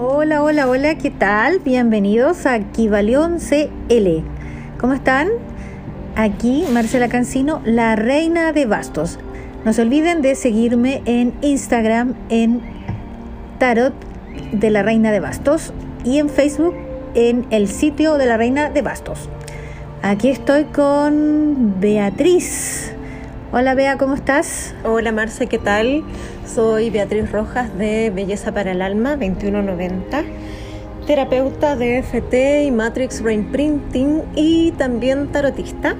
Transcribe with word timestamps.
Hola, 0.00 0.44
hola, 0.44 0.68
hola, 0.68 0.96
¿qué 0.96 1.10
tal? 1.10 1.58
Bienvenidos 1.58 2.46
a 2.46 2.60
Kivalión 2.60 3.38
CL. 3.40 4.22
¿Cómo 4.78 4.92
están? 4.92 5.26
Aquí 6.14 6.64
Marcela 6.72 7.08
Cancino, 7.08 7.60
la 7.64 7.96
reina 7.96 8.52
de 8.52 8.66
bastos. 8.66 9.18
No 9.64 9.72
se 9.72 9.82
olviden 9.82 10.22
de 10.22 10.36
seguirme 10.36 11.02
en 11.04 11.34
Instagram 11.42 12.14
en 12.28 12.60
Tarot 13.58 13.92
de 14.52 14.70
la 14.70 14.84
Reina 14.84 15.10
de 15.10 15.18
Bastos 15.18 15.72
y 16.04 16.18
en 16.18 16.28
Facebook 16.28 16.76
en 17.16 17.46
el 17.50 17.66
sitio 17.66 18.18
de 18.18 18.26
la 18.26 18.36
Reina 18.36 18.70
de 18.70 18.82
Bastos. 18.82 19.28
Aquí 20.02 20.28
estoy 20.28 20.66
con 20.66 21.80
Beatriz. 21.80 22.92
Hola 23.50 23.74
Bea, 23.74 23.98
¿cómo 23.98 24.14
estás? 24.14 24.76
Hola 24.84 25.10
Marce, 25.10 25.48
¿qué 25.48 25.58
tal? 25.58 26.04
Soy 26.48 26.88
Beatriz 26.88 27.30
Rojas 27.30 27.76
de 27.76 28.10
Belleza 28.10 28.52
para 28.52 28.72
el 28.72 28.80
Alma 28.80 29.10
2190, 29.10 30.24
terapeuta 31.06 31.76
de 31.76 32.02
FT 32.02 32.64
y 32.64 32.70
Matrix 32.70 33.20
Brain 33.22 33.44
Printing 33.52 34.22
y 34.34 34.72
también 34.72 35.28
tarotista. 35.28 35.94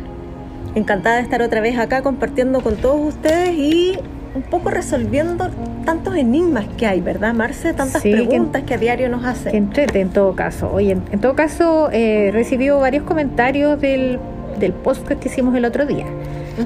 Encantada 0.75 1.17
de 1.17 1.23
estar 1.23 1.43
otra 1.43 1.61
vez 1.61 1.79
acá 1.79 2.03
compartiendo 2.03 2.63
con 2.63 2.77
todos 2.77 3.15
ustedes 3.15 3.51
y 3.51 3.99
un 4.35 4.43
poco 4.43 4.71
resolviendo 4.71 5.51
tantos 5.85 6.17
enigmas 6.17 6.67
que 6.79 6.87
hay, 6.87 7.03
¿verdad, 7.03 7.35
Marce? 7.35 7.75
Tantas 7.75 8.01
preguntas 8.01 8.63
que, 8.63 8.75
a 8.75 8.79
diario 8.79 9.11
nos 9.11 9.25
hacen. 9.25 9.53
Que 9.53 9.59
entrete 9.59 10.01
en 10.01 10.11
todo 10.11 10.35
caso. 10.35 10.71
Oye, 10.73 10.93
en, 10.93 11.21
todo 11.21 11.35
caso, 11.35 11.91
eh, 11.93 12.31
recibió 12.33 12.81
varios 12.81 13.05
comentarios 13.05 13.79
del, 13.81 14.19
del 14.59 14.73
post 14.73 15.07
que 15.07 15.29
hicimos 15.29 15.55
el 15.57 15.67
otro 15.67 15.85
día. 15.85 16.07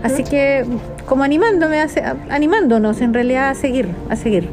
Así 0.03 0.25
que 0.25 0.65
como 1.07 1.25
animándome, 1.25 1.81
a, 1.81 1.89
animándonos 2.31 3.01
en 3.01 3.15
realidad 3.15 3.51
a 3.51 3.55
seguir, 3.55 3.89
a 4.09 4.17
seguir. 4.17 4.49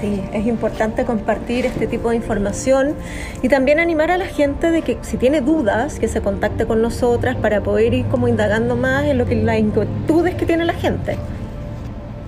Sí, 0.00 0.20
es 0.32 0.46
importante 0.46 1.04
compartir 1.04 1.66
este 1.66 1.86
tipo 1.86 2.10
de 2.10 2.16
información 2.16 2.94
y 3.42 3.48
también 3.48 3.78
animar 3.78 4.10
a 4.10 4.18
la 4.18 4.26
gente 4.26 4.70
de 4.70 4.82
que 4.82 4.98
si 5.02 5.16
tiene 5.16 5.40
dudas, 5.40 5.98
que 5.98 6.08
se 6.08 6.20
contacte 6.20 6.66
con 6.66 6.82
nosotras 6.82 7.36
para 7.36 7.60
poder 7.62 7.94
ir 7.94 8.06
como 8.06 8.26
indagando 8.26 8.76
más 8.76 9.04
en 9.04 9.18
lo 9.18 9.26
que 9.26 9.36
las 9.36 9.58
inquietudes 9.58 10.34
que 10.34 10.46
tiene 10.46 10.64
la 10.64 10.74
gente. 10.74 11.16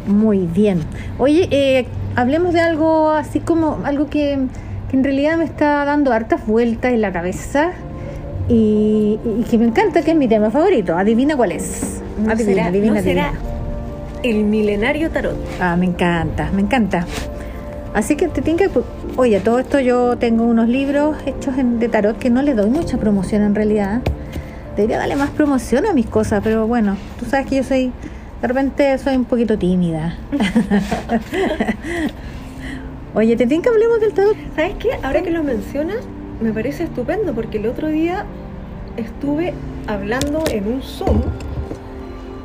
Muy 0.06 0.46
bien. 0.46 0.80
Oye, 1.18 1.48
eh, 1.50 1.86
hablemos 2.14 2.54
de 2.54 2.60
algo 2.60 3.10
así 3.10 3.40
como 3.40 3.80
algo 3.84 4.06
que, 4.06 4.38
que, 4.90 4.96
en 4.96 5.02
realidad 5.02 5.36
me 5.36 5.44
está 5.44 5.84
dando 5.84 6.12
hartas 6.12 6.46
vueltas 6.46 6.92
en 6.92 7.00
la 7.00 7.12
cabeza 7.12 7.72
y, 8.48 9.18
y 9.24 9.44
que 9.50 9.58
me 9.58 9.66
encanta, 9.66 10.02
que 10.02 10.12
es 10.12 10.16
mi 10.16 10.28
tema 10.28 10.50
favorito. 10.52 10.96
Adivina 10.96 11.36
cuál 11.36 11.52
es. 11.52 12.00
No 12.18 12.36
será, 12.36 13.32
el 14.22 14.44
milenario 14.44 15.10
tarot. 15.10 15.36
Ah, 15.60 15.76
me 15.76 15.86
encanta, 15.86 16.50
me 16.52 16.62
encanta. 16.62 17.06
Así 17.94 18.16
que 18.16 18.28
te 18.28 18.42
tiene 18.42 18.58
que. 18.58 18.70
Oye, 19.16 19.40
todo 19.40 19.58
esto 19.58 19.80
yo 19.80 20.16
tengo 20.16 20.44
unos 20.44 20.68
libros 20.68 21.16
hechos 21.26 21.54
de 21.56 21.88
tarot 21.88 22.18
que 22.18 22.30
no 22.30 22.42
le 22.42 22.54
doy 22.54 22.70
mucha 22.70 22.98
promoción 22.98 23.42
en 23.42 23.54
realidad. 23.54 24.02
Debería 24.76 24.98
darle 24.98 25.16
más 25.16 25.30
promoción 25.30 25.86
a 25.86 25.92
mis 25.92 26.06
cosas, 26.06 26.40
pero 26.44 26.66
bueno, 26.66 26.96
tú 27.18 27.26
sabes 27.26 27.46
que 27.46 27.56
yo 27.56 27.64
soy. 27.64 27.92
De 28.42 28.48
repente 28.48 28.98
soy 28.98 29.16
un 29.16 29.24
poquito 29.24 29.58
tímida. 29.58 30.18
Oye, 33.14 33.36
¿te 33.36 33.46
tiene 33.46 33.62
que 33.62 33.70
hablemos 33.70 34.00
del 34.00 34.12
tarot? 34.12 34.36
¿Sabes 34.54 34.74
qué? 34.78 34.90
Ahora 35.02 35.22
que 35.22 35.30
lo 35.30 35.42
mencionas, 35.42 35.98
me 36.42 36.52
parece 36.52 36.84
estupendo 36.84 37.32
porque 37.32 37.56
el 37.56 37.66
otro 37.66 37.88
día 37.88 38.26
estuve 38.98 39.54
hablando 39.86 40.44
en 40.50 40.66
un 40.66 40.82
Zoom 40.82 41.22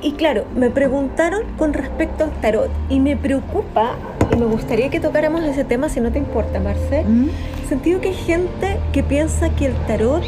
y 0.02 0.14
claro, 0.14 0.46
me 0.56 0.70
preguntaron 0.70 1.44
con 1.58 1.74
respecto 1.74 2.24
al 2.24 2.32
tarot 2.42 2.70
y 2.90 3.00
me 3.00 3.16
preocupa 3.16 3.96
y 4.32 4.36
me 4.36 4.46
gustaría 4.46 4.90
que 4.90 5.00
tocáramos 5.00 5.44
ese 5.44 5.64
tema 5.64 5.90
si 5.90 6.00
no 6.00 6.12
te 6.12 6.20
importa, 6.20 6.60
Marce. 6.60 7.04
Mm. 7.04 7.30
Sentido 7.70 8.02
que 8.02 8.10
hay 8.10 8.16
gente 8.16 8.78
que 8.92 9.04
piensa 9.04 9.50
que 9.50 9.68
el 9.68 9.74
tarot 9.88 10.24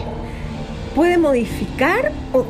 puede 0.95 1.17
modificar 1.17 2.11
o 2.31 2.45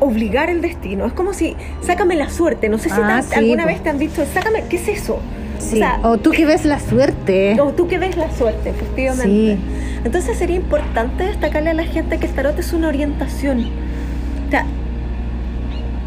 obligar 0.00 0.50
el 0.50 0.62
destino. 0.62 1.06
Es 1.06 1.12
como 1.12 1.34
si, 1.34 1.56
sácame 1.82 2.16
la 2.16 2.30
suerte. 2.30 2.68
No 2.68 2.78
sé 2.78 2.88
si 2.88 3.00
ah, 3.00 3.22
alguna 3.36 3.66
vez 3.66 3.82
te 3.82 3.90
han 3.90 3.98
dicho, 3.98 4.24
sácame, 4.32 4.64
¿qué 4.68 4.76
es 4.76 4.88
eso? 4.88 5.20
O, 6.02 6.18
tú 6.18 6.30
que 6.30 6.46
ves 6.46 6.64
la 6.64 6.80
suerte. 6.80 7.60
O 7.60 7.72
tú 7.72 7.86
que 7.86 7.98
ves 7.98 8.16
la 8.16 8.30
suerte, 8.34 8.70
efectivamente. 8.70 9.58
Entonces 10.04 10.38
sería 10.38 10.56
importante 10.56 11.24
destacarle 11.24 11.70
a 11.70 11.74
la 11.74 11.84
gente 11.84 12.18
que 12.18 12.26
el 12.26 12.32
tarot 12.32 12.58
es 12.58 12.72
una 12.72 12.88
orientación. 12.88 13.66
O 14.46 14.50
sea, 14.50 14.64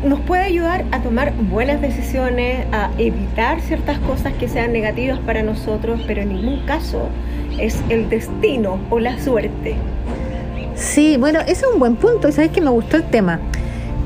nos 0.04 0.20
puede 0.22 0.44
ayudar 0.44 0.86
a 0.92 1.02
tomar 1.02 1.34
buenas 1.34 1.82
decisiones, 1.82 2.66
a 2.72 2.92
evitar 2.98 3.62
ciertas 3.62 4.00
cosas 4.00 4.34
que 4.34 4.48
sean 4.48 4.74
negativas 4.74 5.20
para 5.20 5.44
nosotros, 5.44 6.02
pero 6.06 6.22
en 6.22 6.30
ningún 6.30 6.66
caso 6.66 7.08
es 7.60 7.80
el 7.90 8.10
destino 8.10 8.80
o 8.90 9.00
la 9.00 9.20
suerte. 9.20 9.76
Sí, 10.76 11.18
bueno, 11.18 11.40
ese 11.42 11.52
es 11.52 11.66
un 11.72 11.80
buen 11.80 11.96
punto 11.96 12.28
y 12.28 12.32
sabes 12.32 12.52
que 12.52 12.62
me 12.62 12.70
gustó 12.70 12.98
el 12.98 13.04
tema. 13.04 13.40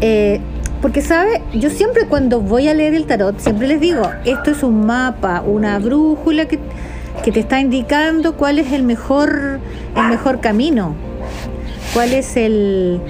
Eh, 0.01 0.39
porque, 0.81 1.01
¿sabe? 1.01 1.41
Yo 1.53 1.69
siempre 1.69 2.05
cuando 2.05 2.39
voy 2.39 2.67
a 2.67 2.73
leer 2.73 2.93
el 2.93 3.05
tarot, 3.05 3.39
siempre 3.39 3.67
les 3.67 3.79
digo, 3.79 4.09
esto 4.25 4.51
es 4.51 4.61
un 4.61 4.85
mapa, 4.85 5.41
una 5.41 5.79
brújula 5.79 6.45
que, 6.45 6.59
que 7.23 7.31
te 7.31 7.39
está 7.39 7.59
indicando 7.59 8.35
cuál 8.35 8.59
es 8.59 8.71
el 8.71 8.83
mejor, 8.83 9.59
el 9.95 10.07
mejor 10.09 10.39
camino, 10.39 10.93
cuál 11.93 12.13
es 12.13 12.37
el, 12.37 13.01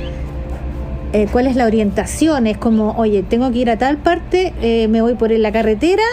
eh, 1.13 1.27
cuál 1.31 1.47
es 1.47 1.55
la 1.55 1.65
orientación. 1.65 2.47
Es 2.47 2.57
como, 2.57 2.91
oye, 2.97 3.23
tengo 3.23 3.51
que 3.51 3.59
ir 3.59 3.69
a 3.69 3.77
tal 3.77 3.97
parte, 3.97 4.53
eh, 4.61 4.87
me 4.87 5.01
voy 5.01 5.15
por 5.15 5.31
la 5.31 5.51
carretera 5.51 6.03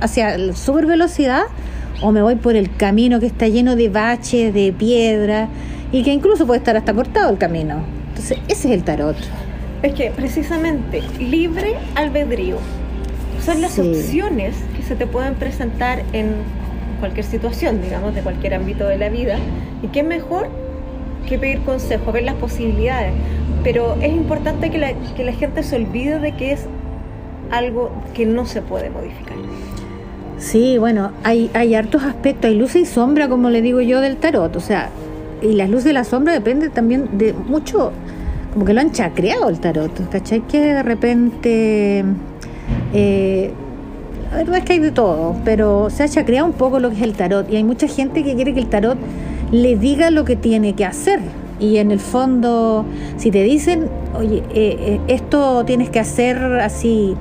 hacia 0.00 0.54
super 0.54 0.86
velocidad 0.86 1.42
o 2.02 2.12
me 2.12 2.22
voy 2.22 2.36
por 2.36 2.56
el 2.56 2.74
camino 2.74 3.20
que 3.20 3.26
está 3.26 3.48
lleno 3.48 3.76
de 3.76 3.88
baches, 3.88 4.54
de 4.54 4.72
piedra 4.72 5.48
y 5.92 6.02
que 6.02 6.12
incluso 6.12 6.46
puede 6.46 6.58
estar 6.58 6.76
hasta 6.76 6.94
cortado 6.94 7.30
el 7.30 7.38
camino. 7.38 7.82
Entonces, 8.08 8.38
ese 8.48 8.68
es 8.68 8.74
el 8.74 8.84
tarot. 8.84 9.16
Es 9.82 9.94
que 9.94 10.10
precisamente 10.10 11.02
libre 11.18 11.76
albedrío 11.94 12.56
son 13.44 13.62
las 13.62 13.78
opciones 13.78 14.54
que 14.76 14.82
se 14.82 14.94
te 14.94 15.06
pueden 15.06 15.34
presentar 15.34 16.02
en 16.12 16.34
cualquier 17.00 17.24
situación, 17.24 17.80
digamos, 17.80 18.14
de 18.14 18.20
cualquier 18.20 18.54
ámbito 18.54 18.86
de 18.86 18.98
la 18.98 19.08
vida. 19.08 19.38
Y 19.82 19.88
qué 19.88 20.02
mejor 20.02 20.48
que 21.26 21.38
pedir 21.38 21.60
consejo, 21.60 22.12
ver 22.12 22.24
las 22.24 22.34
posibilidades 22.34 23.12
pero 23.62 23.96
es 24.00 24.12
importante 24.12 24.70
que 24.70 24.78
la, 24.78 24.92
que 25.16 25.24
la 25.24 25.32
gente 25.32 25.62
se 25.62 25.76
olvide 25.76 26.18
de 26.18 26.32
que 26.32 26.52
es 26.52 26.66
algo 27.50 27.90
que 28.14 28.26
no 28.26 28.46
se 28.46 28.62
puede 28.62 28.90
modificar. 28.90 29.36
Sí, 30.38 30.78
bueno, 30.78 31.12
hay, 31.22 31.50
hay 31.52 31.74
hartos 31.74 32.02
aspectos, 32.02 32.50
hay 32.50 32.56
luz 32.56 32.74
y 32.74 32.86
sombra, 32.86 33.28
como 33.28 33.50
le 33.50 33.60
digo 33.60 33.82
yo, 33.82 34.00
del 34.00 34.16
tarot, 34.16 34.56
o 34.56 34.60
sea, 34.60 34.88
y 35.42 35.52
las 35.52 35.68
luces 35.68 35.90
y 35.90 35.92
la 35.92 36.04
sombra 36.04 36.32
depende 36.32 36.70
también 36.70 37.18
de 37.18 37.34
mucho, 37.34 37.92
como 38.52 38.64
que 38.64 38.72
lo 38.72 38.80
han 38.80 38.92
chacreado 38.92 39.50
el 39.50 39.60
tarot, 39.60 40.08
¿cachai? 40.08 40.40
Que 40.40 40.60
de 40.60 40.82
repente, 40.82 42.04
eh, 42.94 43.52
la 44.30 44.38
verdad 44.38 44.56
es 44.58 44.64
que 44.64 44.72
hay 44.72 44.78
de 44.78 44.92
todo, 44.92 45.36
pero 45.44 45.90
se 45.90 46.04
ha 46.04 46.08
chacreado 46.08 46.46
un 46.46 46.54
poco 46.54 46.80
lo 46.80 46.88
que 46.88 46.96
es 46.96 47.02
el 47.02 47.12
tarot, 47.12 47.50
y 47.50 47.56
hay 47.56 47.64
mucha 47.64 47.86
gente 47.86 48.24
que 48.24 48.34
quiere 48.34 48.54
que 48.54 48.60
el 48.60 48.68
tarot 48.68 48.96
le 49.52 49.76
diga 49.76 50.10
lo 50.10 50.24
que 50.24 50.36
tiene 50.36 50.74
que 50.74 50.86
hacer, 50.86 51.20
y 51.60 51.76
en 51.76 51.90
el 51.90 52.00
fondo, 52.00 52.84
si 53.16 53.30
te 53.30 53.42
dicen, 53.42 53.88
oye, 54.18 54.38
eh, 54.54 54.76
eh, 54.80 55.00
esto 55.08 55.64
tienes 55.64 55.90
que 55.90 56.00
hacer 56.00 56.38
así, 56.60 57.16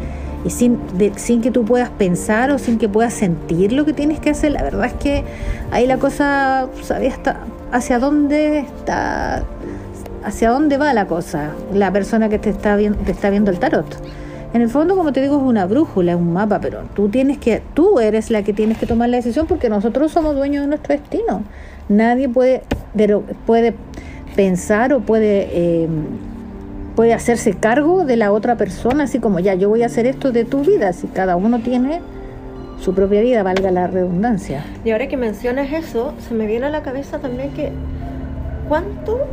y 0.46 0.50
sin, 0.50 0.80
sin 1.18 1.42
que 1.42 1.52
tú 1.52 1.66
puedas 1.66 1.90
pensar 1.90 2.52
o 2.52 2.58
sin 2.58 2.78
que 2.78 2.88
puedas 2.88 3.14
sentir 3.14 3.74
lo 3.74 3.86
que 3.86 3.94
tienes 3.94 4.20
que 4.20 4.30
hacer, 4.30 4.54
la 4.54 4.64
verdad 4.64 4.86
es 4.86 4.94
que 4.94 5.24
ahí 5.72 5.86
la 5.86 5.98
cosa, 5.98 6.68
¿sabes? 6.82 7.14
Hasta 7.14 7.42
hacia 7.72 8.00
dónde 8.00 8.60
está, 8.60 9.44
hacia 10.24 10.50
dónde 10.50 10.78
va 10.78 10.94
la 10.94 11.06
cosa, 11.06 11.52
la 11.74 11.92
persona 11.92 12.30
que 12.30 12.40
te 12.40 12.50
está, 12.50 12.76
viendo, 12.76 12.98
te 13.00 13.12
está 13.12 13.30
viendo 13.30 13.52
el 13.52 13.60
tarot. 13.60 13.86
En 14.52 14.64
el 14.64 14.70
fondo, 14.70 14.96
como 14.96 15.14
te 15.14 15.22
digo, 15.22 15.38
es 15.38 15.44
una 15.44 15.68
brújula, 15.68 16.14
es 16.14 16.18
un 16.18 16.34
mapa, 16.34 16.60
pero 16.60 16.82
tú 16.96 17.10
tienes 17.10 17.38
que, 17.38 17.62
tú 17.76 18.00
eres 18.00 18.32
la 18.32 18.42
que 18.42 18.52
tienes 18.52 18.80
que 18.80 18.88
tomar 18.88 19.10
la 19.10 19.18
decisión 19.18 19.46
porque 19.46 19.70
nosotros 19.70 20.12
somos 20.12 20.36
dueños 20.36 20.64
de 20.64 20.68
nuestro 20.68 20.96
destino. 20.96 21.44
Nadie 21.88 22.30
puede, 22.30 22.64
puede 23.46 23.76
pensar 24.40 24.94
o 24.94 25.02
puede, 25.02 25.50
eh, 25.52 25.90
puede 26.96 27.14
hacerse 27.14 27.56
cargo 27.56 28.06
de 28.06 28.16
la 28.16 28.32
otra 28.32 28.56
persona, 28.56 29.04
así 29.04 29.20
como 29.20 29.42
ya, 29.42 29.54
yo 29.54 29.68
voy 29.68 29.84
a 29.84 29.88
hacer 29.88 30.06
esto 30.06 30.32
de 30.32 30.46
tu 30.46 30.64
vida, 30.64 30.94
si 30.94 31.08
cada 31.08 31.36
uno 31.36 31.60
tiene 31.60 32.00
su 32.80 32.96
propia 32.96 33.20
vida, 33.20 33.44
valga 33.44 33.70
la 33.70 33.88
redundancia. 33.88 34.64
Y 34.86 34.92
ahora 34.92 35.10
que 35.10 35.18
mencionas 35.18 35.74
eso, 35.74 36.14
se 36.26 36.34
me 36.34 36.48
viene 36.48 36.68
a 36.68 36.70
la 36.70 36.84
cabeza 36.84 37.20
también 37.20 37.52
que 37.52 37.74
cuánto, 38.70 39.28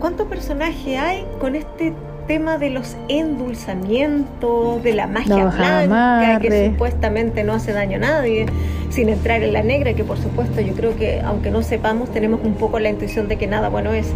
cuánto 0.00 0.24
personaje 0.26 0.96
hay 0.96 1.26
con 1.38 1.54
este 1.54 1.92
tema 2.26 2.58
de 2.58 2.70
los 2.70 2.96
endulzamientos, 3.08 4.82
de 4.82 4.94
la 4.94 5.06
magia 5.06 5.46
blanca, 5.46 6.38
que 6.40 6.70
supuestamente 6.70 7.44
no 7.44 7.52
hace 7.52 7.72
daño 7.72 7.96
a 7.96 8.00
nadie 8.00 8.46
sin 8.90 9.08
entrar 9.08 9.42
en 9.42 9.52
la 9.52 9.62
negra, 9.62 9.94
que 9.94 10.04
por 10.04 10.18
supuesto 10.18 10.60
yo 10.60 10.72
creo 10.74 10.96
que 10.96 11.20
aunque 11.20 11.50
no 11.50 11.62
sepamos, 11.62 12.10
tenemos 12.10 12.40
un 12.44 12.54
poco 12.54 12.78
la 12.78 12.90
intuición 12.90 13.28
de 13.28 13.36
que 13.36 13.46
nada 13.46 13.68
bueno 13.68 13.92
es. 13.92 14.06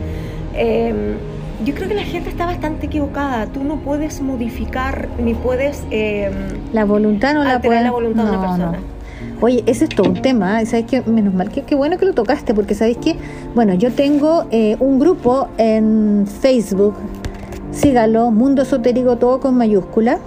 Em, 0.54 1.16
yo 1.64 1.74
creo 1.74 1.88
que 1.88 1.94
la 1.94 2.04
gente 2.04 2.30
está 2.30 2.46
bastante 2.46 2.86
equivocada. 2.86 3.46
Tú 3.46 3.64
no 3.64 3.76
puedes 3.76 4.20
modificar 4.20 5.08
ni 5.18 5.34
puedes... 5.34 5.82
Em, 5.90 6.32
la 6.72 6.84
voluntad 6.84 7.34
no 7.34 7.42
la 7.42 7.60
puede... 7.60 7.82
la 7.82 7.90
voluntad 7.90 8.24
de 8.24 8.30
una 8.30 8.40
persona. 8.40 8.78
Oye, 9.40 9.62
ese 9.66 9.84
es 9.84 9.90
todo 9.90 10.08
un 10.10 10.20
tema, 10.20 10.60
¿eh? 10.60 10.66
¿sabes 10.66 10.86
qué? 10.86 11.02
Menos 11.02 11.32
mal, 11.32 11.50
que 11.50 11.62
qué 11.62 11.76
bueno 11.76 11.96
que 11.96 12.04
lo 12.04 12.12
tocaste, 12.12 12.54
porque 12.54 12.74
¿sabéis 12.74 12.98
que 12.98 13.16
Bueno, 13.54 13.74
yo 13.74 13.92
tengo 13.92 14.46
eh, 14.50 14.76
un 14.80 14.98
grupo 14.98 15.48
en 15.58 16.26
Facebook, 16.40 16.94
sígalo, 17.78 18.30
Mundo 18.30 18.62
Esotérico 18.62 19.16
todo 19.16 19.40
con 19.40 19.56
mayúscula, 19.56 20.18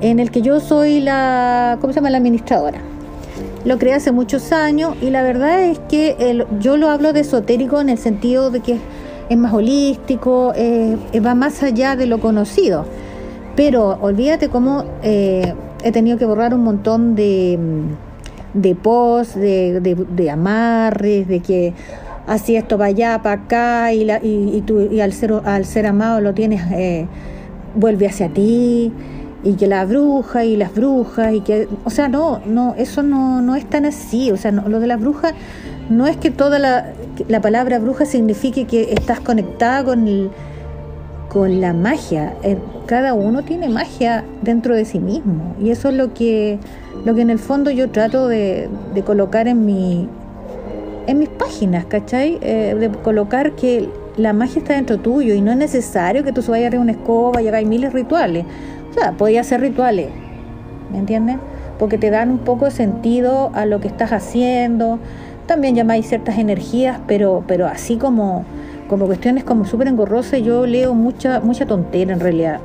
en 0.00 0.20
el 0.20 0.30
que 0.30 0.42
yo 0.42 0.60
soy 0.60 1.00
la, 1.00 1.78
¿cómo 1.80 1.92
se 1.92 1.98
llama? 1.98 2.10
La 2.10 2.18
administradora. 2.18 2.80
Lo 3.64 3.78
creé 3.78 3.94
hace 3.94 4.12
muchos 4.12 4.52
años 4.52 4.94
y 5.00 5.10
la 5.10 5.22
verdad 5.22 5.62
es 5.62 5.78
que 5.88 6.44
yo 6.60 6.76
lo 6.76 6.90
hablo 6.90 7.12
de 7.12 7.20
esotérico 7.20 7.80
en 7.80 7.88
el 7.88 7.98
sentido 7.98 8.50
de 8.50 8.60
que 8.60 8.78
es 9.28 9.38
más 9.38 9.54
holístico, 9.54 10.52
eh, 10.54 10.96
va 11.24 11.34
más 11.34 11.62
allá 11.62 11.96
de 11.96 12.06
lo 12.06 12.20
conocido. 12.20 12.84
Pero 13.56 13.98
olvídate 14.00 14.48
cómo 14.48 14.84
eh, 15.02 15.54
he 15.82 15.92
tenido 15.92 16.18
que 16.18 16.26
borrar 16.26 16.54
un 16.54 16.62
montón 16.62 17.14
de, 17.14 17.58
de 18.52 18.74
posts, 18.74 19.34
de, 19.34 19.80
de, 19.80 20.30
amarres, 20.30 21.26
de 21.26 21.40
que 21.40 21.72
así 22.26 22.56
esto 22.56 22.78
va 22.78 22.86
allá, 22.86 23.20
para 23.22 23.42
acá, 23.42 23.92
y, 23.92 24.04
la, 24.04 24.20
y, 24.22 24.62
tú, 24.66 24.80
y 24.80 25.00
al, 25.00 25.12
ser, 25.12 25.32
al 25.44 25.64
ser 25.64 25.86
amado 25.86 26.20
lo 26.20 26.34
tienes, 26.34 26.62
eh, 26.72 27.06
vuelve 27.74 28.06
hacia 28.06 28.28
ti, 28.28 28.92
y 29.42 29.54
que 29.54 29.66
la 29.66 29.84
bruja 29.84 30.44
y 30.44 30.56
las 30.56 30.74
brujas, 30.74 31.34
y 31.34 31.40
que, 31.40 31.68
o 31.84 31.90
sea, 31.90 32.08
no, 32.08 32.40
no, 32.46 32.74
eso 32.76 33.02
no, 33.02 33.42
no 33.42 33.56
es 33.56 33.68
tan 33.68 33.84
así, 33.84 34.30
o 34.30 34.36
sea, 34.36 34.52
lo 34.52 34.80
de 34.80 34.86
las 34.86 35.00
brujas 35.00 35.34
no 35.90 36.06
es 36.06 36.16
que 36.16 36.30
toda 36.30 36.58
la, 36.58 36.92
la 37.28 37.40
palabra 37.40 37.78
bruja 37.78 38.06
signifique 38.06 38.64
que 38.64 38.92
estás 38.94 39.20
conectada 39.20 39.84
con 39.84 40.30
con 41.34 41.60
la 41.60 41.72
magia. 41.72 42.36
Eh, 42.44 42.56
cada 42.86 43.12
uno 43.12 43.42
tiene 43.42 43.68
magia 43.68 44.24
dentro 44.42 44.76
de 44.76 44.84
sí 44.84 45.00
mismo. 45.00 45.56
Y 45.60 45.70
eso 45.70 45.88
es 45.88 45.96
lo 45.96 46.14
que, 46.14 46.60
lo 47.04 47.14
que 47.16 47.22
en 47.22 47.30
el 47.30 47.40
fondo 47.40 47.72
yo 47.72 47.90
trato 47.90 48.28
de, 48.28 48.70
colocar 49.04 49.48
en, 49.48 49.66
mi, 49.66 50.08
en 51.06 51.18
mis 51.18 51.28
páginas, 51.28 51.84
¿cachai? 51.84 52.38
Eh, 52.40 52.74
de 52.78 52.90
colocar 52.90 53.52
que 53.52 53.88
la 54.16 54.32
magia 54.32 54.60
está 54.60 54.74
dentro 54.74 54.98
tuyo 54.98 55.34
y 55.34 55.40
no 55.40 55.50
es 55.50 55.56
necesario 55.56 56.24
que 56.24 56.32
tú 56.32 56.42
vayas 56.46 56.72
a 56.74 56.78
una 56.78 56.92
escoba 56.92 57.42
y 57.42 57.48
hagáis 57.48 57.66
miles 57.66 57.92
rituales. 57.92 58.44
O 58.90 58.94
sea, 58.94 59.12
podía 59.12 59.40
hacer 59.40 59.60
rituales, 59.60 60.08
¿me 60.92 60.98
entiendes? 60.98 61.36
Porque 61.78 61.98
te 61.98 62.10
dan 62.10 62.30
un 62.30 62.38
poco 62.38 62.66
de 62.66 62.70
sentido 62.70 63.50
a 63.54 63.66
lo 63.66 63.80
que 63.80 63.88
estás 63.88 64.12
haciendo. 64.12 64.98
También 65.46 65.74
llamáis 65.74 66.06
ciertas 66.08 66.38
energías, 66.38 66.98
pero, 67.06 67.44
pero 67.46 67.66
así 67.66 67.96
como 67.96 68.44
como 68.88 69.06
cuestiones 69.06 69.44
como 69.44 69.64
súper 69.64 69.88
engorrosas, 69.88 70.42
yo 70.42 70.66
leo 70.66 70.94
mucha, 70.94 71.40
mucha 71.40 71.66
tontera 71.66 72.12
en 72.12 72.20
realidad. 72.20 72.60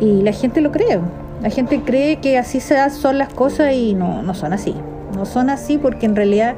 Y 0.00 0.22
la 0.22 0.32
gente 0.32 0.60
lo 0.60 0.72
cree. 0.72 0.98
La 1.42 1.50
gente 1.50 1.82
cree 1.82 2.16
que 2.16 2.38
así 2.38 2.60
se 2.60 2.90
son 2.90 3.18
las 3.18 3.32
cosas 3.32 3.74
y 3.74 3.94
no, 3.94 4.22
no 4.22 4.34
son 4.34 4.52
así. 4.52 4.74
No 5.14 5.26
son 5.26 5.50
así 5.50 5.78
porque 5.78 6.06
en 6.06 6.16
realidad 6.16 6.54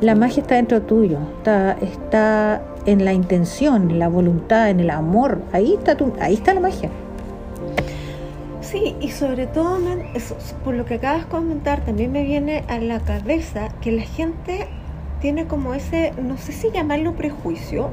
la 0.00 0.14
magia 0.14 0.42
está 0.42 0.56
dentro 0.56 0.82
tuyo, 0.82 1.18
está, 1.38 1.72
está 1.80 2.62
en 2.86 3.04
la 3.04 3.12
intención, 3.12 3.90
en 3.90 3.98
la 3.98 4.08
voluntad, 4.08 4.70
en 4.70 4.80
el 4.80 4.90
amor. 4.90 5.42
Ahí 5.52 5.74
está, 5.74 5.96
tu, 5.96 6.12
ahí 6.20 6.34
está 6.34 6.54
la 6.54 6.60
magia. 6.60 6.90
Sí, 8.60 8.96
y 9.00 9.10
sobre 9.10 9.46
todo, 9.46 9.78
por 10.64 10.74
lo 10.74 10.84
que 10.84 10.94
acabas 10.94 11.24
de 11.24 11.28
comentar, 11.28 11.84
también 11.84 12.12
me 12.12 12.24
viene 12.24 12.64
a 12.68 12.78
la 12.78 13.00
cabeza 13.00 13.68
que 13.80 13.92
la 13.92 14.02
gente 14.02 14.68
tiene 15.20 15.46
como 15.46 15.74
ese, 15.74 16.12
no 16.20 16.36
sé 16.36 16.52
si 16.52 16.70
llamarlo 16.70 17.12
prejuicio, 17.12 17.88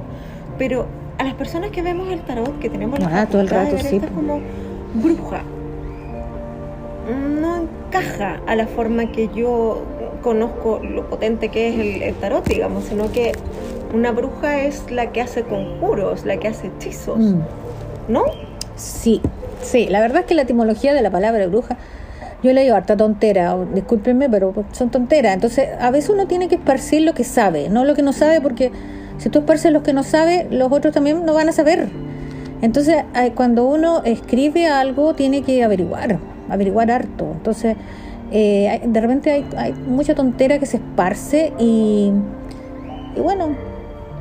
pero 0.57 0.88
a 1.18 1.24
las 1.24 1.36
personas 1.36 1.71
que 1.71 1.81
vemos 1.81 2.09
el 2.09 2.21
tarot, 2.21 2.59
que 2.59 2.69
tenemos 2.69 3.00
la 3.00 3.21
ah, 3.21 3.25
todo 3.27 3.42
el 3.42 3.50
rato, 3.50 3.77
sí. 3.77 4.01
como 4.13 4.42
bruja, 4.95 5.44
no 7.39 7.62
encaja 7.63 8.42
a 8.48 8.56
la 8.56 8.68
forma 8.68 9.12
que 9.12 9.30
yo 9.36 9.83
conozco 10.22 10.80
lo 10.80 11.10
potente 11.10 11.50
que 11.50 11.70
es 11.70 12.04
el, 12.04 12.16
tarot, 12.16 12.48
digamos, 12.48 12.86
sino 12.86 13.12
que 13.12 13.34
una 13.94 14.12
bruja 14.12 14.62
es 14.62 14.90
la 14.92 15.12
que 15.12 15.22
hace 15.22 15.44
conjuros, 15.44 16.26
la 16.26 16.38
que 16.38 16.48
hace 16.48 16.68
hechizos, 16.68 17.20
mm. 17.20 17.40
¿no? 18.08 18.24
Sí, 18.76 19.22
sí, 19.62 19.88
la 19.88 20.00
verdad 20.00 20.22
es 20.22 20.26
que 20.26 20.36
la 20.36 20.44
etimología 20.44 20.94
de 20.94 21.02
la 21.02 21.12
palabra 21.12 21.46
bruja 21.48 21.78
yo 22.44 22.54
le 22.54 22.64
digo 22.64 22.76
harta 22.76 22.98
tontera, 22.98 23.56
discúlpenme, 23.74 24.30
pero 24.30 24.54
son 24.72 24.90
tonteras. 24.90 25.36
Entonces, 25.36 25.70
a 25.80 25.92
veces 25.92 26.10
uno 26.10 26.26
tiene 26.26 26.48
que 26.48 26.56
esparcir 26.56 27.04
lo 27.04 27.14
que 27.14 27.24
sabe, 27.24 27.70
no 27.70 27.86
lo 27.86 27.94
que 27.94 28.02
no 28.02 28.14
sabe, 28.14 28.42
porque 28.42 28.72
si 29.20 29.30
tú 29.30 29.40
esparces 29.40 29.72
lo 29.72 29.84
que 29.84 29.94
no 29.94 30.02
sabe, 30.02 30.48
los 30.50 30.72
otros 30.72 30.94
también 30.94 31.24
no 31.24 31.36
van 31.36 31.50
a 31.50 31.52
saber. 31.52 31.90
Entonces, 32.64 33.04
cuando 33.36 33.66
uno 33.66 34.02
escribe 34.04 34.68
algo, 34.68 35.14
tiene 35.14 35.44
que 35.44 35.64
averiguar, 35.64 36.18
averiguar 36.50 36.90
harto. 36.90 37.32
Entonces, 37.32 37.76
eh, 38.31 38.81
de 38.86 39.01
repente 39.01 39.31
hay, 39.31 39.45
hay, 39.57 39.74
mucha 39.74 40.16
tontera 40.16 40.60
que 40.60 40.66
se 40.66 40.78
esparce 40.78 41.54
y, 41.60 42.12
y 43.16 43.19
bueno, 43.19 43.50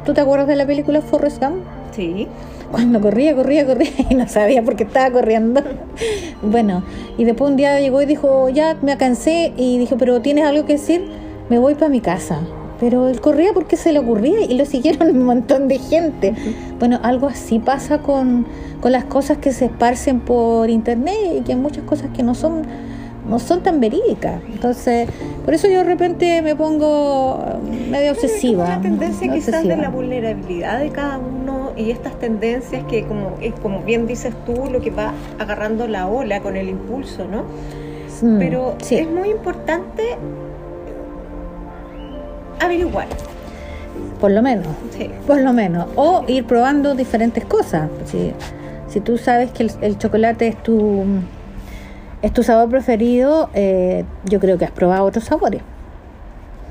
¿tú 0.05 0.15
te 0.15 0.21
acuerdas 0.21 0.49
de 0.49 0.57
la 0.57 0.67
película 0.67 1.01
Forrest 1.01 1.43
Gump? 1.43 1.65
Sí 1.93 2.29
cuando 2.71 3.01
corría, 3.01 3.35
corría, 3.35 3.67
corría 3.67 3.91
y 4.11 4.15
no 4.15 4.29
sabía 4.29 4.63
por 4.63 4.77
qué 4.77 4.85
estaba 4.85 5.11
corriendo. 5.11 5.63
bueno, 6.43 6.83
y 7.19 7.25
después 7.25 7.51
un 7.51 7.57
día 7.57 7.81
llegó 7.81 8.01
y 8.03 8.07
dijo, 8.07 8.49
ya 8.49 8.77
me 8.83 8.97
cansé 8.97 9.53
y 9.57 9.79
dijo, 9.79 9.97
pero 9.99 10.21
¿tienes 10.21 10.45
algo 10.45 10.65
que 10.67 10.75
decir? 10.75 11.05
Me 11.49 11.59
voy 11.59 11.75
para 11.75 11.89
mi 11.89 12.01
casa. 12.01 12.41
Pero 12.79 13.09
él 13.09 13.21
corría 13.21 13.53
porque 13.53 13.77
se 13.77 13.93
le 13.93 13.99
ocurría 13.99 14.41
y 14.41 14.57
lo 14.57 14.65
siguieron 14.67 15.09
un 15.11 15.25
montón 15.25 15.69
de 15.69 15.79
gente. 15.79 16.35
Bueno, 16.79 16.99
algo 17.03 17.27
así 17.27 17.59
pasa 17.59 17.99
con, 17.99 18.47
con 18.81 18.93
las 18.93 19.05
cosas 19.05 19.39
que 19.39 19.53
se 19.53 19.67
esparcen 19.67 20.21
por 20.21 20.71
internet 20.71 21.17
y 21.39 21.41
que 21.43 21.53
hay 21.53 21.59
muchas 21.59 21.85
cosas 21.85 22.11
que 22.15 22.23
no 22.23 22.35
son 22.35 22.63
no 23.31 23.39
son 23.39 23.63
tan 23.63 23.81
verídicas. 23.81 24.43
Entonces, 24.53 25.09
por 25.45 25.55
eso 25.55 25.69
yo 25.69 25.79
de 25.79 25.85
repente 25.85 26.43
me 26.43 26.57
pongo 26.57 27.39
medio 27.89 28.11
obsesiva. 28.11 28.65
Es 28.65 28.71
una 28.71 28.83
tendencia 28.83 29.33
quizás 29.33 29.63
de 29.63 29.77
la 29.77 29.89
vulnerabilidad 29.89 30.81
de 30.81 30.91
cada 30.91 31.19
uno 31.19 31.71
y 31.77 31.93
estas 31.93 32.19
tendencias 32.19 32.85
que, 32.85 33.07
como, 33.07 33.37
como 33.63 33.83
bien 33.83 34.07
dices 34.09 34.35
tú, 34.45 34.69
lo 34.71 34.81
que 34.81 34.91
va 34.91 35.13
agarrando 35.39 35.87
la 35.87 36.09
ola 36.09 36.41
con 36.41 36.57
el 36.57 36.69
impulso, 36.69 37.27
¿no? 37.27 37.45
Mm, 38.21 38.39
Pero 38.39 38.77
es 38.91 39.09
muy 39.09 39.31
importante 39.31 40.17
averiguar. 42.59 43.07
Por 44.21 44.33
lo 44.33 44.43
menos. 44.43 44.67
Por 45.27 45.41
lo 45.41 45.53
menos. 45.53 45.87
O 45.95 46.25
ir 46.27 46.45
probando 46.45 46.95
diferentes 46.95 47.45
cosas. 47.45 47.89
Si, 48.05 48.33
si 48.89 49.01
tú 49.01 49.17
sabes 49.17 49.53
que 49.53 49.71
el 49.81 49.99
chocolate 49.99 50.49
es 50.49 50.63
tu 50.63 51.05
es 52.23 52.33
tu 52.33 52.43
sabor 52.43 52.69
preferido, 52.69 53.51
eh, 53.55 54.05
yo 54.25 54.41
creo 54.41 54.59
que 54.59 54.65
has 54.65 54.71
probado 54.71 55.05
otros 55.05 55.25
sabores. 55.25 55.63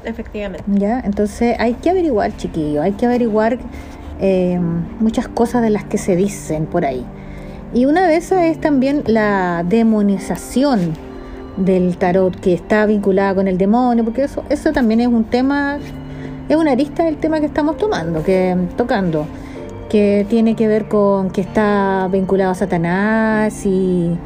Efectivamente. 0.04 0.63
Ya, 0.68 1.00
entonces 1.00 1.56
hay 1.60 1.74
que 1.74 1.90
averiguar, 1.90 2.36
chiquillo, 2.38 2.81
hay 2.81 2.94
que 2.94 3.06
averiguar 3.06 3.57
eh, 4.19 4.59
muchas 5.00 5.28
cosas 5.28 5.62
de 5.62 5.69
las 5.69 5.83
que 5.83 5.97
se 5.97 6.16
dicen 6.16 6.66
por 6.66 6.85
ahí. 6.85 7.06
Y 7.73 7.85
una 7.85 8.07
de 8.07 8.16
esas 8.16 8.45
es 8.45 8.59
también 8.59 9.04
la 9.06 9.64
demonización 9.68 10.94
del 11.57 11.97
tarot 11.97 12.40
que 12.40 12.54
está 12.54 12.85
vinculada 12.85 13.35
con 13.35 13.47
el 13.47 13.57
demonio, 13.57 14.04
porque 14.04 14.23
eso, 14.23 14.44
eso 14.50 14.71
también 14.71 15.02
es 15.02 15.07
un 15.07 15.26
tema, 15.26 15.78
es 16.47 16.56
una 16.56 16.71
arista 16.71 17.04
del 17.04 17.18
tema 17.18 17.40
que 17.40 17.45
estamos 17.45 17.78
tomando, 17.78 18.23
que 18.23 18.56
tocando, 18.78 19.26
que 19.90 20.26
tiene 20.30 20.56
que 20.56 20.68
ver 20.68 20.88
con 20.88 21.30
que 21.30 21.42
está 21.42 22.07
vinculado 22.12 22.52
a 22.52 22.56
Satanás 22.56 23.66
y 23.66 24.18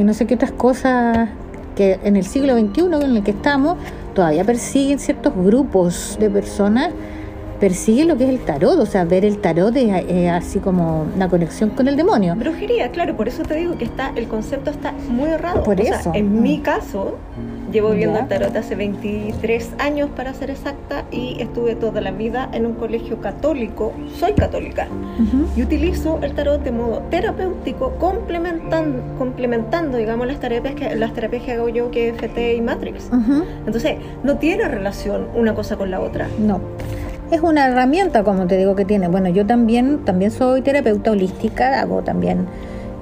y 0.00 0.04
no 0.04 0.14
sé 0.14 0.26
qué 0.26 0.34
otras 0.34 0.52
cosas 0.52 1.28
que 1.76 2.00
en 2.02 2.16
el 2.16 2.24
siglo 2.24 2.58
XXI 2.58 2.80
en 3.04 3.16
el 3.16 3.22
que 3.22 3.32
estamos 3.32 3.76
todavía 4.14 4.44
persiguen 4.44 4.98
ciertos 4.98 5.34
grupos 5.36 6.16
de 6.18 6.30
personas 6.30 6.90
persiguen 7.60 8.08
lo 8.08 8.16
que 8.16 8.24
es 8.24 8.30
el 8.30 8.40
tarot, 8.40 8.78
o 8.78 8.86
sea, 8.86 9.04
ver 9.04 9.22
el 9.26 9.36
tarot 9.38 9.76
es, 9.76 10.30
así 10.30 10.60
como 10.60 11.04
una 11.14 11.28
conexión 11.28 11.68
con 11.68 11.88
el 11.88 11.96
demonio. 11.96 12.34
Brujería, 12.34 12.90
claro, 12.90 13.14
por 13.14 13.28
eso 13.28 13.42
te 13.42 13.54
digo 13.54 13.76
que 13.76 13.84
está 13.84 14.12
el 14.16 14.28
concepto 14.28 14.70
está 14.70 14.92
muy 14.92 15.28
errado. 15.28 15.62
Por 15.62 15.78
eso. 15.78 16.12
en 16.14 16.42
mi 16.42 16.60
caso, 16.60 17.18
Llevo 17.72 17.90
viendo 17.90 18.18
el 18.18 18.26
tarot 18.26 18.54
hace 18.56 18.74
23 18.74 19.74
años 19.78 20.10
para 20.16 20.34
ser 20.34 20.50
exacta 20.50 21.04
y 21.12 21.36
estuve 21.40 21.76
toda 21.76 22.00
la 22.00 22.10
vida 22.10 22.48
en 22.52 22.66
un 22.66 22.74
colegio 22.74 23.20
católico, 23.20 23.92
soy 24.18 24.32
católica, 24.32 24.88
y 25.56 25.62
utilizo 25.62 26.18
el 26.22 26.34
tarot 26.34 26.62
de 26.62 26.72
modo 26.72 27.02
terapéutico 27.10 27.92
complementando, 27.98 29.02
complementando 29.18 29.98
digamos, 29.98 30.26
las 30.26 30.40
terapias, 30.40 30.74
que, 30.74 30.96
las 30.96 31.12
terapias 31.12 31.44
que 31.44 31.52
hago 31.52 31.68
yo 31.68 31.90
que 31.90 32.12
FT 32.12 32.56
y 32.56 32.60
Matrix. 32.60 33.08
Entonces, 33.66 33.96
no 34.24 34.38
tiene 34.38 34.66
relación 34.66 35.28
una 35.36 35.54
cosa 35.54 35.76
con 35.76 35.90
la 35.90 36.00
otra. 36.00 36.28
No. 36.38 36.60
Es 37.30 37.40
una 37.40 37.68
herramienta, 37.68 38.24
como 38.24 38.48
te 38.48 38.56
digo, 38.56 38.74
que 38.74 38.84
tiene. 38.84 39.06
Bueno, 39.06 39.28
yo 39.28 39.46
también, 39.46 40.04
también 40.04 40.32
soy 40.32 40.62
terapeuta 40.62 41.12
holística, 41.12 41.80
hago 41.80 42.02
también 42.02 42.46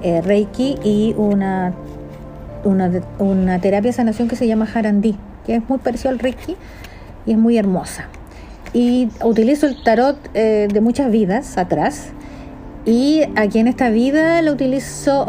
eh, 0.03 0.21
Reiki 0.21 0.77
y 0.83 1.15
una 1.17 1.73
una, 2.63 2.91
una 3.19 3.59
terapia 3.59 3.89
de 3.89 3.93
sanación 3.93 4.27
que 4.27 4.35
se 4.35 4.47
llama 4.47 4.67
Harandí, 4.73 5.15
que 5.45 5.55
es 5.55 5.69
muy 5.69 5.77
parecido 5.79 6.09
al 6.11 6.19
Reiki 6.19 6.55
y 7.25 7.31
es 7.31 7.37
muy 7.37 7.57
hermosa. 7.57 8.07
Y 8.73 9.09
utilizo 9.23 9.65
el 9.65 9.81
tarot 9.83 10.17
eh, 10.33 10.67
de 10.71 10.81
muchas 10.81 11.11
vidas 11.11 11.57
atrás. 11.57 12.09
Y 12.85 13.23
aquí 13.35 13.59
en 13.59 13.67
esta 13.67 13.89
vida 13.89 14.41
lo 14.41 14.53
utilizo. 14.53 15.25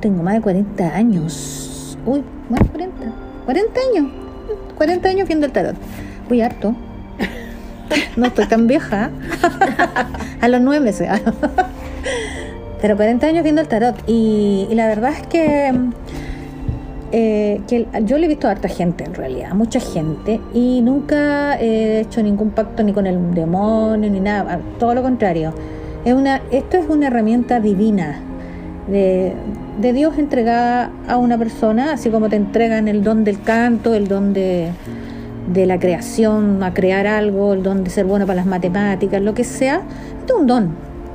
Tengo 0.00 0.22
más 0.22 0.34
de 0.34 0.40
40 0.40 0.94
años. 0.94 1.98
Uy, 2.06 2.22
más 2.48 2.60
de 2.60 2.68
40. 2.68 3.12
40 3.44 3.80
años. 3.90 4.12
40 4.76 5.08
años 5.08 5.28
viendo 5.28 5.46
el 5.46 5.52
tarot. 5.52 5.76
Muy 6.28 6.40
harto. 6.40 6.74
No 8.16 8.26
estoy 8.26 8.46
tan 8.46 8.66
vieja. 8.66 9.10
a 10.40 10.48
los 10.48 10.60
nueve 10.60 10.84
meses. 10.84 11.08
Pero 12.80 12.96
40 12.96 13.26
años 13.26 13.42
viendo 13.42 13.60
el 13.60 13.68
tarot. 13.68 13.96
Y, 14.06 14.68
la 14.72 14.86
verdad 14.86 15.12
es 15.12 15.26
que, 15.26 15.72
eh, 17.12 17.60
que 17.66 17.86
yo 18.04 18.18
le 18.18 18.26
he 18.26 18.28
visto 18.28 18.46
a 18.48 18.52
harta 18.52 18.68
gente 18.68 19.04
en 19.04 19.14
realidad, 19.14 19.52
mucha 19.54 19.80
gente. 19.80 20.40
Y 20.54 20.80
nunca 20.82 21.58
he 21.60 22.00
hecho 22.00 22.22
ningún 22.22 22.50
pacto 22.50 22.82
ni 22.82 22.92
con 22.92 23.06
el 23.06 23.34
demonio 23.34 24.10
ni 24.10 24.20
nada. 24.20 24.60
Todo 24.78 24.94
lo 24.94 25.02
contrario. 25.02 25.52
Es 26.04 26.14
una, 26.14 26.40
esto 26.50 26.76
es 26.78 26.88
una 26.88 27.08
herramienta 27.08 27.60
divina 27.60 28.20
de, 28.88 29.34
de 29.80 29.92
Dios 29.92 30.18
entregada 30.18 30.90
a 31.08 31.16
una 31.16 31.36
persona, 31.36 31.92
así 31.92 32.10
como 32.10 32.28
te 32.28 32.36
entregan 32.36 32.88
el 32.88 33.02
don 33.02 33.24
del 33.24 33.42
canto, 33.42 33.94
el 33.94 34.08
don 34.08 34.32
de, 34.32 34.70
de 35.52 35.66
la 35.66 35.78
creación, 35.78 36.62
a 36.62 36.72
crear 36.72 37.06
algo, 37.06 37.52
el 37.52 37.62
don 37.62 37.84
de 37.84 37.90
ser 37.90 38.06
bueno 38.06 38.26
para 38.26 38.36
las 38.36 38.46
matemáticas, 38.46 39.20
lo 39.20 39.34
que 39.34 39.44
sea. 39.44 39.82
Esto 40.20 40.34
es 40.34 40.40
un 40.40 40.46
don, 40.46 40.70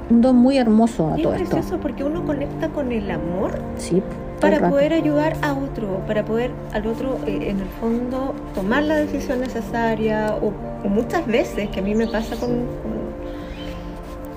un 0.10 0.22
don 0.22 0.36
muy 0.36 0.58
hermoso 0.58 1.12
a 1.14 1.18
y 1.18 1.24
todo 1.24 1.34
es 1.34 1.42
esto. 1.42 1.56
precioso 1.56 1.80
porque 1.82 2.04
uno 2.04 2.24
conecta 2.26 2.70
con 2.70 2.92
el 2.92 3.10
amor 3.10 3.60
Sí, 3.78 4.02
para 4.40 4.70
poder 4.70 4.94
ayudar 4.94 5.36
a 5.42 5.54
otro, 5.54 6.02
para 6.08 6.24
poder 6.26 6.52
al 6.74 6.88
otro, 6.88 7.20
eh, 7.26 7.50
en 7.50 7.60
el 7.60 7.70
fondo, 7.80 8.34
tomar 8.54 8.84
la 8.84 8.96
decisión 8.96 9.40
necesaria 9.40 10.36
o, 10.42 10.54
o 10.86 10.90
muchas 10.90 11.26
veces, 11.26 11.70
que 11.70 11.80
a 11.80 11.84
mí 11.84 11.96
me 11.96 12.08
pasa 12.08 12.36
con, 12.36 12.50
con, 12.52 12.96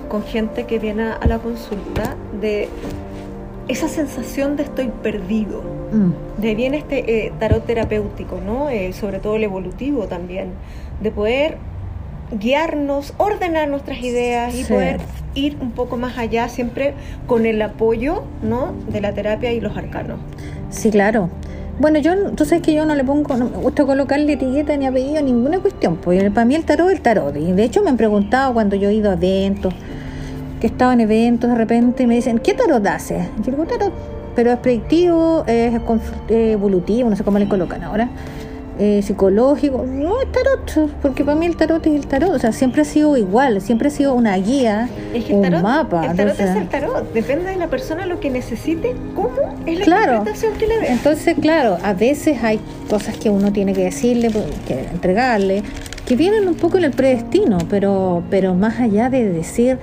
con 0.09 0.23
gente 0.23 0.65
que 0.65 0.79
viene 0.79 1.03
a 1.19 1.25
la 1.27 1.39
consulta, 1.39 2.15
de 2.39 2.69
esa 3.67 3.87
sensación 3.87 4.55
de 4.55 4.63
estoy 4.63 4.89
perdido. 5.03 5.61
Mm, 5.91 6.41
De 6.41 6.49
ahí 6.49 6.55
viene 6.55 6.77
este 6.77 7.27
eh, 7.27 7.33
tarot 7.39 7.65
terapéutico, 7.65 8.39
¿no? 8.43 8.69
Eh, 8.69 8.93
sobre 8.93 9.19
todo 9.19 9.35
el 9.35 9.43
evolutivo 9.43 10.07
también, 10.07 10.53
de 11.01 11.11
poder 11.11 11.57
guiarnos, 12.31 13.13
ordenar 13.17 13.67
nuestras 13.69 13.99
ideas 14.01 14.53
y 14.53 14.63
Sí. 14.63 14.73
poder 14.73 14.99
ir 15.35 15.57
un 15.61 15.71
poco 15.71 15.97
más 15.97 16.17
allá, 16.17 16.49
siempre 16.49 16.93
con 17.27 17.45
el 17.45 17.61
apoyo, 17.61 18.23
¿no? 18.43 18.73
De 18.89 19.01
la 19.01 19.13
terapia 19.13 19.51
y 19.51 19.59
los 19.61 19.75
arcanos. 19.77 20.19
Sí, 20.69 20.89
claro. 20.91 21.29
Bueno, 21.79 21.97
yo, 21.99 22.31
tú 22.31 22.43
sabes 22.43 22.61
que 22.61 22.73
yo 22.73 22.85
no 22.85 22.93
le 22.93 23.05
pongo, 23.05 23.37
no 23.37 23.45
me 23.49 23.57
gusta 23.57 23.85
colocarle 23.85 24.33
etiqueta 24.33 24.75
ni 24.75 24.85
apellido, 24.85 25.21
ninguna 25.21 25.59
cuestión. 25.59 25.95
Pues 25.95 26.21
para 26.31 26.43
mí 26.45 26.55
el 26.55 26.65
tarot 26.65 26.89
es 26.89 26.95
el 26.97 27.01
tarot. 27.01 27.37
Y 27.37 27.53
de 27.53 27.63
hecho 27.63 27.81
me 27.81 27.89
han 27.89 27.95
preguntado 27.97 28.53
cuando 28.53 28.75
yo 28.75 28.89
he 28.89 28.93
ido 28.95 29.09
a 29.09 29.13
eventos, 29.13 29.73
que 30.59 30.67
he 30.67 30.69
estado 30.69 30.91
en 30.91 30.99
eventos 30.99 31.49
de 31.49 31.55
repente 31.55 32.03
y 32.03 32.07
me 32.07 32.15
dicen, 32.15 32.39
¿qué 32.39 32.53
tarot 32.53 32.85
haces? 32.85 33.25
Yo 33.45 33.51
digo, 33.51 33.63
tarot. 33.65 33.93
Pero 34.35 34.51
es 34.51 34.57
predictivo, 34.59 35.43
es 35.47 35.73
eh, 36.29 36.51
evolutivo, 36.51 37.09
no 37.09 37.15
sé 37.15 37.23
cómo 37.23 37.39
le 37.39 37.47
colocan 37.47 37.81
ahora. 37.83 38.09
Eh, 38.81 39.01
psicológico, 39.03 39.85
no 39.85 40.21
es 40.21 40.31
tarot, 40.31 40.89
porque 41.01 41.25
para 41.25 41.37
mí 41.37 41.45
el 41.45 41.57
tarot 41.57 41.85
es 41.85 41.93
el 41.95 42.07
tarot, 42.07 42.31
o 42.33 42.39
sea, 42.39 42.53
siempre 42.53 42.83
ha 42.83 42.85
sido 42.85 43.17
igual, 43.17 43.59
siempre 43.61 43.89
ha 43.89 43.91
sido 43.91 44.13
una 44.13 44.37
guía, 44.37 44.87
Es 45.13 45.25
que 45.25 45.31
el 45.31 45.35
un 45.37 45.41
tarot, 45.43 45.61
mapa. 45.61 46.05
el 46.05 46.15
tarot 46.15 46.39
es 46.39 46.55
el 46.55 46.67
tarot, 46.69 47.13
depende 47.13 47.49
de 47.49 47.57
la 47.57 47.67
persona 47.67 48.05
lo 48.05 48.19
que 48.21 48.29
necesite, 48.29 48.95
cómo 49.15 49.31
es 49.65 49.79
la 49.79 49.83
Claro. 49.85 50.11
interpretación 50.19 50.53
que 50.57 50.67
le 50.67 50.79
dé. 50.79 50.87
Entonces, 50.93 51.35
claro, 51.41 51.77
a 51.83 51.93
veces 51.93 52.41
hay 52.41 52.59
cosas 52.89 53.17
que 53.17 53.29
uno 53.29 53.51
tiene 53.51 53.73
que 53.73 53.83
decirle, 53.83 54.31
que 54.65 54.79
entregarle, 54.93 55.61
que 56.05 56.15
vienen 56.15 56.47
un 56.47 56.55
poco 56.55 56.77
en 56.77 56.85
el 56.85 56.91
predestino, 56.91 57.57
pero, 57.69 58.23
pero 58.29 58.55
más 58.55 58.79
allá 58.79 59.09
de 59.09 59.29
decir 59.29 59.77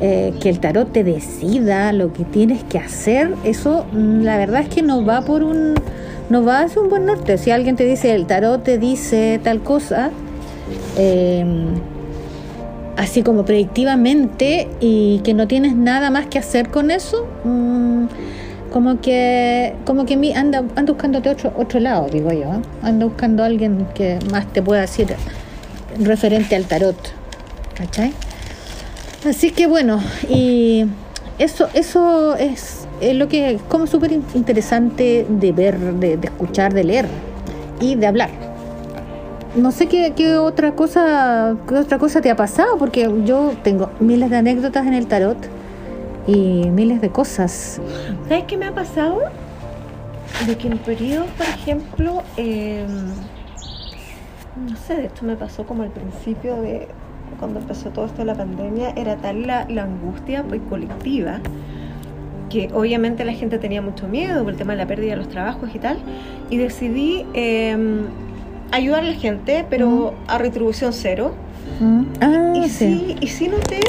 eh, 0.00 0.32
que 0.40 0.48
el 0.48 0.60
tarot 0.60 0.92
te 0.92 1.02
decida 1.04 1.92
lo 1.92 2.12
que 2.12 2.24
tienes 2.24 2.62
que 2.64 2.78
hacer, 2.78 3.34
eso 3.44 3.84
mm, 3.92 4.22
la 4.22 4.38
verdad 4.38 4.62
es 4.62 4.68
que 4.68 4.82
no 4.82 5.04
va 5.04 5.20
por 5.22 5.42
un, 5.42 5.74
no 6.30 6.44
va 6.44 6.60
hacia 6.60 6.80
un 6.80 6.88
buen 6.88 7.04
norte. 7.04 7.36
Si 7.36 7.50
alguien 7.50 7.76
te 7.76 7.84
dice 7.84 8.14
el 8.14 8.26
tarot 8.26 8.62
te 8.62 8.78
dice 8.78 9.40
tal 9.42 9.60
cosa, 9.60 10.10
eh, 10.96 11.44
así 12.96 13.22
como 13.22 13.44
predictivamente 13.44 14.68
y 14.80 15.20
que 15.24 15.34
no 15.34 15.46
tienes 15.46 15.74
nada 15.74 16.10
más 16.10 16.26
que 16.26 16.38
hacer 16.38 16.70
con 16.70 16.90
eso, 16.90 17.26
mm, 17.44 18.04
como 18.70 19.00
que 19.00 19.74
como 19.84 20.06
que 20.06 20.14
anda 20.34 20.58
anda 20.76 20.92
buscándote 20.92 21.30
otro 21.30 21.52
otro 21.56 21.80
lado, 21.80 22.08
digo 22.10 22.30
yo, 22.32 22.54
¿eh? 22.54 22.62
anda 22.82 23.06
buscando 23.06 23.42
a 23.42 23.46
alguien 23.46 23.86
que 23.94 24.18
más 24.30 24.46
te 24.52 24.62
pueda 24.62 24.82
decir 24.82 25.08
referente 25.98 26.54
al 26.54 26.66
tarot, 26.66 26.96
¿cachai? 27.74 28.12
Así 29.28 29.50
que 29.50 29.66
bueno, 29.66 30.00
y 30.28 30.86
eso 31.38 31.68
eso 31.74 32.36
es, 32.36 32.79
es 33.00 33.16
lo 33.16 33.28
que 33.28 33.52
es 33.54 33.62
como 33.62 33.86
súper 33.86 34.12
in- 34.12 34.24
interesante 34.34 35.26
de 35.28 35.52
ver, 35.52 35.78
de, 35.78 36.16
de 36.16 36.26
escuchar, 36.26 36.72
de 36.74 36.84
leer 36.84 37.06
y 37.80 37.94
de 37.94 38.06
hablar. 38.06 38.30
No 39.56 39.72
sé 39.72 39.86
qué, 39.88 40.36
otra 40.36 40.72
cosa 40.76 41.56
otra 41.68 41.98
cosa 41.98 42.20
te 42.20 42.30
ha 42.30 42.36
pasado, 42.36 42.78
porque 42.78 43.10
yo 43.24 43.52
tengo 43.64 43.90
miles 43.98 44.30
de 44.30 44.36
anécdotas 44.36 44.86
en 44.86 44.94
el 44.94 45.06
tarot 45.06 45.36
y 46.26 46.68
miles 46.70 47.00
de 47.00 47.08
cosas. 47.10 47.80
¿Sabes 48.28 48.44
qué 48.44 48.56
me 48.56 48.66
ha 48.66 48.74
pasado? 48.74 49.18
De 50.46 50.56
que 50.56 50.68
en 50.68 50.78
periodos, 50.78 51.26
por 51.36 51.46
ejemplo, 51.46 52.22
eh, 52.36 52.86
no 54.68 54.76
sé, 54.76 54.94
de 54.96 55.06
hecho 55.06 55.24
me 55.24 55.34
pasó 55.36 55.64
como 55.64 55.82
al 55.82 55.90
principio 55.90 56.60
de 56.62 56.86
cuando 57.40 57.58
empezó 57.60 57.90
todo 57.90 58.04
esto 58.06 58.18
de 58.18 58.26
la 58.26 58.34
pandemia, 58.34 58.90
era 58.96 59.16
tal 59.16 59.46
la, 59.46 59.66
la 59.68 59.84
angustia 59.84 60.44
pues, 60.48 60.60
colectiva 60.68 61.40
que 62.50 62.68
obviamente 62.74 63.24
la 63.24 63.32
gente 63.32 63.58
tenía 63.58 63.80
mucho 63.80 64.06
miedo 64.08 64.42
por 64.42 64.52
el 64.52 64.58
tema 64.58 64.72
de 64.72 64.78
la 64.78 64.86
pérdida 64.86 65.12
de 65.12 65.16
los 65.16 65.28
trabajos 65.28 65.70
y 65.74 65.78
tal, 65.78 65.96
y 66.50 66.58
decidí 66.58 67.24
eh, 67.32 67.76
ayudar 68.72 69.00
a 69.04 69.06
la 69.06 69.14
gente, 69.14 69.64
pero 69.70 70.12
a 70.26 70.36
retribución 70.36 70.92
cero. 70.92 71.32
Ah, 72.20 72.52
y 72.54 72.68
sí. 72.68 73.04
sí, 73.06 73.16
y 73.20 73.26
sí 73.28 73.48
noté 73.48 73.80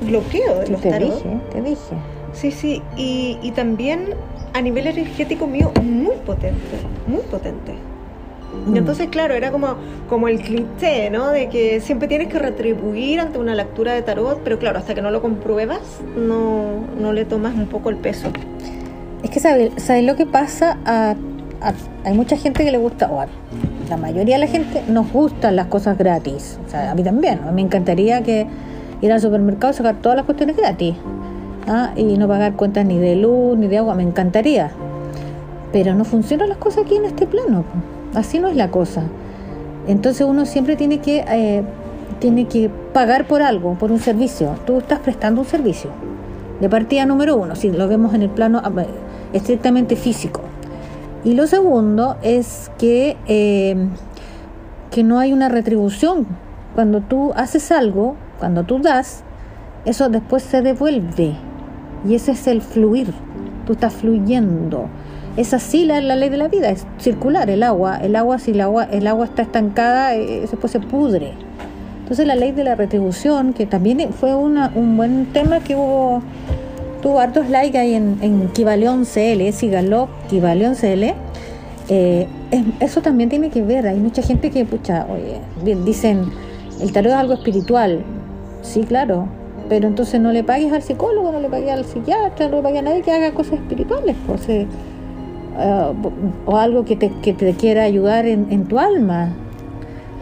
bloqueo 0.00 0.60
de 0.60 0.68
los 0.68 0.80
te 0.80 0.90
tarot. 0.90 1.14
dije, 1.22 1.40
te 1.52 1.62
dije. 1.62 1.94
Sí, 2.32 2.50
sí, 2.50 2.82
y, 2.96 3.38
y 3.42 3.50
también 3.52 4.14
a 4.54 4.60
nivel 4.60 4.86
energético 4.86 5.46
mío 5.46 5.70
muy 5.82 6.16
potente, 6.26 6.78
muy 7.06 7.22
potente. 7.30 7.72
Mm. 8.66 8.74
Y 8.74 8.78
entonces, 8.78 9.08
claro, 9.08 9.34
era 9.34 9.50
como, 9.50 9.74
como 10.08 10.28
el 10.28 10.40
cliché, 10.40 11.10
¿no? 11.10 11.28
De 11.30 11.48
que 11.48 11.80
siempre 11.80 12.08
tienes 12.08 12.28
que 12.28 12.38
retribuir 12.38 13.20
ante 13.20 13.38
una 13.38 13.54
lectura 13.54 13.92
de 13.92 14.02
tarot, 14.02 14.40
pero 14.44 14.58
claro, 14.58 14.78
hasta 14.78 14.94
que 14.94 15.02
no 15.02 15.10
lo 15.10 15.20
compruebas, 15.22 15.80
no, 16.16 16.80
no 17.00 17.12
le 17.12 17.24
tomas 17.24 17.54
un 17.54 17.66
poco 17.66 17.90
el 17.90 17.96
peso. 17.96 18.28
Es 19.22 19.30
que 19.30 19.40
sabes 19.40 19.72
¿sabes 19.78 20.04
lo 20.04 20.14
que 20.16 20.26
pasa? 20.26 20.78
A, 20.84 21.14
a- 21.60 21.72
hay 22.04 22.14
mucha 22.14 22.36
gente 22.36 22.64
que 22.64 22.70
le 22.70 22.78
gusta, 22.78 23.10
o 23.10 23.20
a 23.20 23.26
la 23.90 23.96
mayoría 23.96 24.36
de 24.36 24.40
la 24.44 24.46
gente 24.50 24.82
nos 24.88 25.10
gustan 25.12 25.56
las 25.56 25.66
cosas 25.66 25.96
gratis. 25.98 26.58
O 26.66 26.70
sea, 26.70 26.90
a 26.90 26.94
mí 26.94 27.02
también. 27.02 27.40
Me 27.54 27.62
encantaría 27.62 28.22
que 28.22 28.46
ir 29.00 29.12
al 29.12 29.20
supermercado 29.20 29.72
y 29.72 29.76
sacar 29.76 29.96
todas 29.96 30.16
las 30.16 30.24
cuestiones 30.26 30.56
gratis. 30.56 30.94
¿ah? 31.66 31.92
Y 31.96 32.16
no 32.18 32.28
pagar 32.28 32.52
cuentas 32.54 32.84
ni 32.84 32.98
de 32.98 33.16
luz 33.16 33.56
ni 33.58 33.66
de 33.66 33.78
agua. 33.78 33.94
Me 33.94 34.02
encantaría. 34.02 34.70
Pero 35.72 35.94
no 35.94 36.04
funcionan 36.04 36.48
las 36.50 36.58
cosas 36.58 36.84
aquí 36.84 36.96
en 36.96 37.04
este 37.06 37.26
plano. 37.26 37.64
Así 38.14 38.38
no 38.38 38.48
es 38.48 38.56
la 38.56 38.70
cosa. 38.70 39.02
Entonces 39.86 40.26
uno 40.26 40.46
siempre 40.46 40.76
tiene 40.76 40.98
que, 40.98 41.24
eh, 41.28 41.62
tiene 42.18 42.46
que 42.46 42.70
pagar 42.92 43.26
por 43.26 43.42
algo, 43.42 43.74
por 43.74 43.90
un 43.90 44.00
servicio. 44.00 44.54
Tú 44.66 44.78
estás 44.78 45.00
prestando 45.00 45.40
un 45.40 45.46
servicio. 45.46 45.90
De 46.60 46.68
partida 46.68 47.06
número 47.06 47.36
uno, 47.36 47.54
si 47.54 47.70
lo 47.70 47.86
vemos 47.88 48.14
en 48.14 48.22
el 48.22 48.30
plano 48.30 48.60
ah, 48.62 48.70
estrictamente 49.32 49.96
físico. 49.96 50.40
Y 51.24 51.34
lo 51.34 51.46
segundo 51.46 52.16
es 52.22 52.70
que, 52.78 53.16
eh, 53.26 53.76
que 54.90 55.04
no 55.04 55.18
hay 55.18 55.32
una 55.32 55.48
retribución. 55.48 56.26
Cuando 56.74 57.00
tú 57.00 57.32
haces 57.34 57.72
algo, 57.72 58.16
cuando 58.38 58.64
tú 58.64 58.80
das, 58.80 59.22
eso 59.84 60.08
después 60.08 60.42
se 60.42 60.62
devuelve. 60.62 61.34
Y 62.06 62.14
ese 62.14 62.32
es 62.32 62.46
el 62.46 62.60
fluir. 62.60 63.12
Tú 63.66 63.72
estás 63.72 63.94
fluyendo. 63.94 64.88
Es 65.36 65.54
así 65.54 65.84
la, 65.84 66.00
la 66.00 66.16
ley 66.16 66.30
de 66.30 66.36
la 66.36 66.48
vida, 66.48 66.68
es 66.70 66.84
circular 66.98 67.48
el 67.50 67.62
agua. 67.62 67.98
El 68.02 68.16
agua, 68.16 68.38
si 68.38 68.50
el 68.52 68.60
agua, 68.60 68.84
el 68.90 69.06
agua 69.06 69.26
está 69.26 69.42
estancada, 69.42 70.14
eh, 70.16 70.40
después 70.40 70.72
se 70.72 70.80
pudre. 70.80 71.32
Entonces 72.00 72.26
la 72.26 72.34
ley 72.34 72.52
de 72.52 72.64
la 72.64 72.74
retribución, 72.74 73.52
que 73.52 73.66
también 73.66 74.12
fue 74.12 74.34
una, 74.34 74.72
un 74.74 74.96
buen 74.96 75.26
tema 75.26 75.60
que 75.60 75.76
hubo, 75.76 76.22
tuvo 77.02 77.20
hartos 77.20 77.48
likes 77.50 77.78
ahí 77.78 77.94
en, 77.94 78.18
en 78.22 78.48
CL, 79.04 79.52
síganlo, 79.52 80.08
Kibaleón 80.28 80.74
CL. 80.74 81.14
Eh, 81.90 82.26
es- 82.50 82.64
eso 82.80 83.00
también 83.02 83.28
tiene 83.30 83.50
que 83.50 83.62
ver, 83.62 83.86
hay 83.86 83.98
mucha 83.98 84.22
gente 84.22 84.50
que, 84.50 84.64
pucha, 84.64 85.06
oye, 85.08 85.38
dicen, 85.84 86.24
el 86.80 86.92
tarot 86.92 87.12
es 87.12 87.18
algo 87.18 87.34
espiritual. 87.34 88.00
Sí, 88.62 88.80
claro, 88.80 89.26
pero 89.68 89.86
entonces 89.86 90.20
no 90.20 90.32
le 90.32 90.42
pagues 90.42 90.72
al 90.72 90.82
psicólogo, 90.82 91.30
no 91.30 91.40
le 91.40 91.48
pagues 91.48 91.70
al 91.70 91.84
psiquiatra, 91.84 92.48
no 92.48 92.56
le 92.56 92.62
pagues 92.62 92.78
a 92.80 92.82
nadie 92.82 93.02
que 93.02 93.12
haga 93.12 93.32
cosas 93.32 93.54
espirituales, 93.54 94.16
pues, 94.26 94.48
eh, 94.48 94.66
eh, 95.58 95.92
o 96.46 96.56
algo 96.56 96.84
que 96.84 96.96
te, 96.96 97.10
que 97.22 97.32
te 97.32 97.52
quiera 97.54 97.82
ayudar 97.84 98.26
en, 98.26 98.46
en 98.50 98.64
tu 98.66 98.78
alma. 98.78 99.30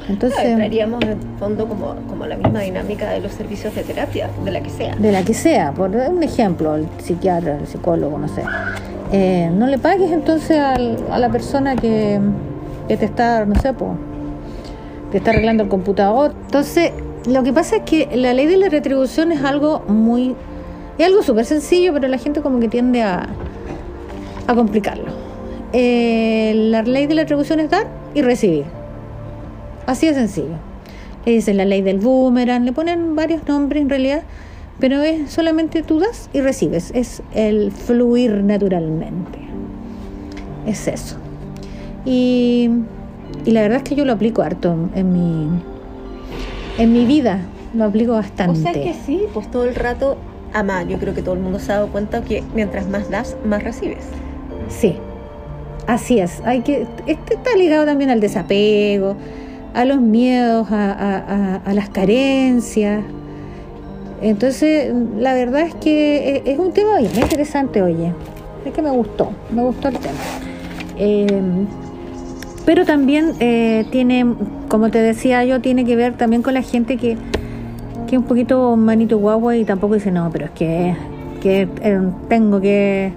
Entonces, 0.09 0.39
Entraríamos 0.45 1.03
en 1.05 1.19
fondo 1.39 1.67
como, 1.67 1.95
como 2.09 2.27
la 2.27 2.37
misma 2.37 2.61
dinámica 2.61 3.11
de 3.11 3.21
los 3.21 3.33
servicios 3.33 3.75
de 3.75 3.83
terapia, 3.83 4.31
de 4.45 4.51
la 4.53 4.61
que 4.63 4.71
sea. 4.71 4.95
de 4.95 5.11
la 5.11 5.23
que 5.25 5.35
sea, 5.35 5.73
por 5.73 5.91
un 5.91 6.23
ejemplo, 6.23 6.77
el 6.77 6.87
psiquiatra, 6.99 7.59
el 7.59 7.67
psicólogo, 7.67 8.17
no 8.17 8.29
sé. 8.29 8.43
Eh, 9.13 9.51
no 9.53 9.67
le 9.67 9.79
pagues 9.79 10.13
entonces 10.13 10.59
al- 10.59 10.99
a 11.11 11.19
la 11.19 11.29
persona 11.29 11.75
que, 11.75 12.21
que 12.87 12.97
te 12.97 13.05
está, 13.05 13.45
no 13.47 13.57
sé, 13.61 13.73
po, 13.73 13.97
te 15.11 15.19
está 15.19 15.31
arreglando 15.31 15.65
el 15.65 15.69
computador. 15.69 16.35
Entonces, 16.45 16.93
lo 17.29 17.43
que 17.43 17.53
pasa 17.53 17.77
es 17.77 17.83
que 17.83 18.09
la 18.17 18.33
ley 18.33 18.47
de 18.47 18.59
la 18.59 18.69
retribución 18.69 19.33
es 19.33 19.43
algo 19.43 19.83
muy, 19.89 20.37
es 20.99 21.07
algo 21.07 21.23
súper 21.25 21.47
sencillo, 21.47 21.93
pero 21.93 22.07
la 22.07 22.19
gente 22.19 22.43
como 22.43 22.61
que 22.61 22.69
tiende 22.69 23.03
a, 23.03 23.27
a 24.47 24.55
complicarlo. 24.55 25.26
Eh, 25.79 26.55
la 26.55 26.81
ley 26.81 27.07
de 27.07 27.15
la 27.15 27.23
retribución 27.23 27.61
es 27.61 27.69
dar 27.69 27.87
y 28.15 28.23
recibir. 28.23 28.65
Así 29.85 30.07
de 30.07 30.15
sencillo. 30.15 30.57
Le 31.27 31.33
dicen 31.33 31.59
la 31.59 31.67
ley 31.67 31.83
del 31.83 31.99
boomerang, 31.99 32.65
le 32.65 32.73
ponen 32.73 33.15
varios 33.15 33.47
nombres 33.47 33.83
en 33.83 33.91
realidad, 33.91 34.23
pero 34.81 35.03
es 35.03 35.31
solamente 35.31 35.83
tú 35.83 35.99
das 35.99 36.31
y 36.33 36.41
recibes. 36.41 36.93
Es 36.95 37.23
el 37.35 37.73
fluir 37.73 38.43
naturalmente. 38.43 39.39
Es 40.67 40.89
eso. 40.89 41.17
Y, 42.07 42.71
y 43.45 43.51
la 43.51 43.61
verdad 43.61 43.79
es 43.79 43.83
que 43.83 43.97
yo 43.97 44.07
lo 44.07 44.15
aplico 44.15 44.41
harto 44.41 44.75
en 44.95 45.13
mi, 45.13 45.51
en 46.79 46.91
mi 46.91 47.05
vida. 47.05 47.41
Lo 47.75 47.85
aplico 47.85 48.13
bastante. 48.13 48.59
O 48.59 48.63
sea 48.63 48.73
que 48.73 48.95
sí, 48.95 49.25
pues 49.35 49.51
todo 49.51 49.67
el 49.67 49.75
rato, 49.75 50.17
ama, 50.55 50.85
yo 50.85 50.99
creo 50.99 51.13
que 51.13 51.21
todo 51.21 51.35
el 51.35 51.41
mundo 51.41 51.59
se 51.59 51.71
ha 51.73 51.75
dado 51.75 51.89
cuenta 51.89 52.23
que 52.23 52.43
mientras 52.55 52.89
más 52.89 53.11
das, 53.11 53.37
más 53.45 53.63
recibes. 53.63 54.07
Sí, 54.71 54.97
así 55.87 56.19
es. 56.19 56.41
Hay 56.45 56.61
que, 56.61 56.87
este 57.07 57.35
está 57.35 57.55
ligado 57.57 57.85
también 57.85 58.11
al 58.11 58.21
desapego, 58.21 59.17
a 59.75 59.85
los 59.85 60.01
miedos, 60.01 60.69
a, 60.71 61.59
a, 61.65 61.75
las 61.75 61.91
carencias. 61.91 63.05
Entonces, 64.23 64.93
la 65.19 65.35
verdad 65.35 65.63
es 65.63 65.75
que 65.75 66.43
es 66.47 66.59
un 66.59 66.73
tema 66.73 66.99
bien 66.99 67.15
interesante, 67.15 67.83
oye. 67.83 68.13
Es 68.65 68.73
que 68.73 68.83
me 68.83 68.91
gustó, 68.91 69.31
me 69.51 69.63
gustó 69.63 69.89
el 69.89 69.99
tema. 69.99 70.19
Eh, 70.99 71.43
pero 72.65 72.85
también 72.85 73.35
eh, 73.39 73.85
tiene, 73.93 74.27
como 74.69 74.91
te 74.91 74.99
decía 74.99 75.45
yo, 75.45 75.61
tiene 75.61 75.85
que 75.85 75.95
ver 75.95 76.15
también 76.15 76.43
con 76.43 76.55
la 76.55 76.63
gente 76.63 76.97
que, 76.97 77.17
que 78.09 78.17
es 78.17 78.19
un 78.19 78.25
poquito 78.25 78.77
manito 78.77 79.19
guagua 79.19 79.57
y 79.57 79.65
tampoco 79.65 79.95
dice, 79.95 80.11
no, 80.11 80.31
pero 80.33 80.47
es 80.47 80.51
que, 80.51 80.97
que 81.41 81.69
eh, 81.83 82.01
tengo 82.29 82.61
que 82.61 83.13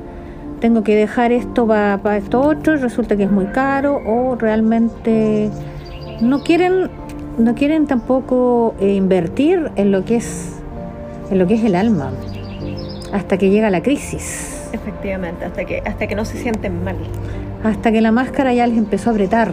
tengo 0.60 0.84
que 0.84 0.96
dejar 0.96 1.32
esto 1.32 1.66
para 1.68 2.18
esto 2.18 2.42
otro, 2.42 2.78
resulta 2.78 3.16
que 3.16 3.24
es 3.24 3.32
muy 3.32 3.46
caro 3.48 4.02
o 4.06 4.36
realmente 4.36 5.50
no 6.22 6.44
quieren 6.44 6.90
no 7.38 7.56
quieren 7.56 7.88
tampoco 7.88 8.76
eh, 8.80 8.94
invertir 8.94 9.72
en 9.78 9.92
lo 9.92 10.04
que 10.04 10.18
es 10.18 10.60
en 11.32 11.40
lo 11.40 11.48
que 11.48 11.56
es 11.56 11.64
el 11.64 11.76
alma 11.76 12.12
hasta 13.14 13.38
que 13.38 13.50
llega 13.50 13.70
la 13.70 13.82
crisis. 13.82 14.70
Efectivamente 14.74 15.46
hasta 15.46 15.66
que 15.66 15.82
hasta 15.86 16.08
que 16.08 16.16
no 16.16 16.26
se 16.26 16.38
sienten 16.38 16.84
mal. 16.84 16.98
Hasta 17.64 17.92
que 17.92 18.02
la 18.02 18.12
máscara 18.12 18.54
ya 18.54 18.68
les 18.68 18.78
empezó 18.78 19.10
a 19.10 19.14
apretar. 19.14 19.52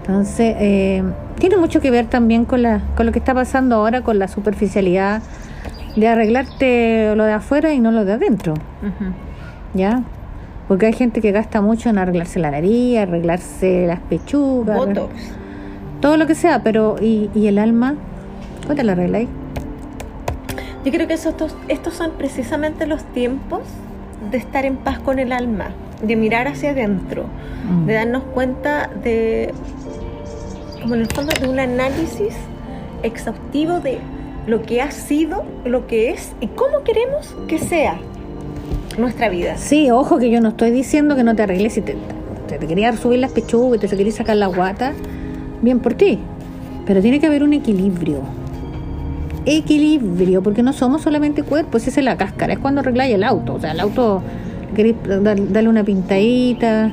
Entonces 0.00 0.56
eh, 0.58 1.02
tiene 1.38 1.56
mucho 1.56 1.80
que 1.80 1.90
ver 1.90 2.06
también 2.06 2.44
con 2.44 2.62
la 2.62 2.80
con 2.96 3.06
lo 3.06 3.12
que 3.12 3.20
está 3.20 3.34
pasando 3.34 3.76
ahora 3.76 4.02
con 4.02 4.18
la 4.18 4.28
superficialidad 4.28 5.22
de 5.96 6.08
arreglarte 6.08 7.14
lo 7.16 7.24
de 7.24 7.32
afuera 7.32 7.72
y 7.72 7.80
no 7.80 7.90
lo 7.90 8.04
de 8.04 8.12
adentro. 8.12 8.54
Uh-huh. 8.82 9.29
Ya 9.74 10.02
porque 10.70 10.86
hay 10.86 10.92
gente 10.92 11.20
que 11.20 11.32
gasta 11.32 11.60
mucho 11.60 11.88
en 11.88 11.98
arreglarse 11.98 12.38
la 12.38 12.52
nariz, 12.52 12.96
arreglarse 12.96 13.88
las 13.88 13.98
pechugas, 13.98 14.78
Botox. 14.78 15.12
todo 16.00 16.16
lo 16.16 16.28
que 16.28 16.36
sea, 16.36 16.62
pero 16.62 16.94
¿y, 17.00 17.28
y 17.34 17.48
el 17.48 17.58
alma? 17.58 17.96
¿Cómo 18.62 18.76
te 18.76 18.84
la 18.84 18.92
arregláis? 18.92 19.28
Yo 20.84 20.92
creo 20.92 21.08
que 21.08 21.14
estos, 21.14 21.56
estos 21.66 21.94
son 21.94 22.12
precisamente 22.12 22.86
los 22.86 23.02
tiempos 23.02 23.62
de 24.30 24.38
estar 24.38 24.64
en 24.64 24.76
paz 24.76 25.00
con 25.00 25.18
el 25.18 25.32
alma, 25.32 25.70
de 26.02 26.14
mirar 26.14 26.46
hacia 26.46 26.70
adentro, 26.70 27.24
mm. 27.68 27.86
de 27.86 27.94
darnos 27.94 28.22
cuenta 28.32 28.90
de, 29.02 29.52
como 30.82 30.94
en 30.94 31.00
el 31.00 31.08
fondo, 31.08 31.32
de 31.40 31.48
un 31.48 31.58
análisis 31.58 32.36
exhaustivo 33.02 33.80
de 33.80 33.98
lo 34.46 34.62
que 34.62 34.82
ha 34.82 34.92
sido, 34.92 35.42
lo 35.64 35.88
que 35.88 36.10
es 36.10 36.32
y 36.40 36.46
cómo 36.46 36.84
queremos 36.84 37.34
que 37.48 37.58
sea 37.58 37.98
nuestra 38.98 39.28
vida. 39.28 39.56
Sí, 39.56 39.90
ojo 39.90 40.18
que 40.18 40.30
yo 40.30 40.40
no 40.40 40.50
estoy 40.50 40.70
diciendo 40.70 41.16
que 41.16 41.24
no 41.24 41.34
te 41.34 41.42
arregles 41.42 41.74
si 41.74 41.80
te, 41.80 41.96
te, 42.48 42.58
te 42.58 42.66
querías 42.66 42.98
subir 42.98 43.18
las 43.18 43.32
pechugas 43.32 43.80
te 43.80 43.88
querías 43.88 44.16
sacar 44.16 44.36
la 44.36 44.46
guata, 44.46 44.92
bien 45.62 45.80
por 45.80 45.94
ti. 45.94 46.18
Pero 46.86 47.00
tiene 47.00 47.20
que 47.20 47.26
haber 47.26 47.42
un 47.42 47.52
equilibrio. 47.52 48.20
Equilibrio, 49.46 50.42
porque 50.42 50.62
no 50.62 50.72
somos 50.72 51.02
solamente 51.02 51.42
cuerpos, 51.42 51.86
esa 51.86 52.00
es 52.00 52.04
la 52.04 52.16
cáscara, 52.16 52.52
es 52.52 52.58
cuando 52.58 52.80
arregláis 52.80 53.14
el 53.14 53.24
auto. 53.24 53.54
O 53.54 53.60
sea, 53.60 53.72
el 53.72 53.80
auto 53.80 54.22
queréis 54.74 54.96
darle 55.04 55.68
una 55.68 55.84
pintadita, 55.84 56.92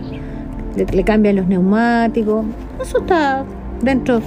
le, 0.75 1.03
cambian 1.03 1.36
los 1.36 1.47
neumáticos. 1.47 2.45
Eso 2.81 2.99
está 2.99 3.43
dentro 3.81 4.21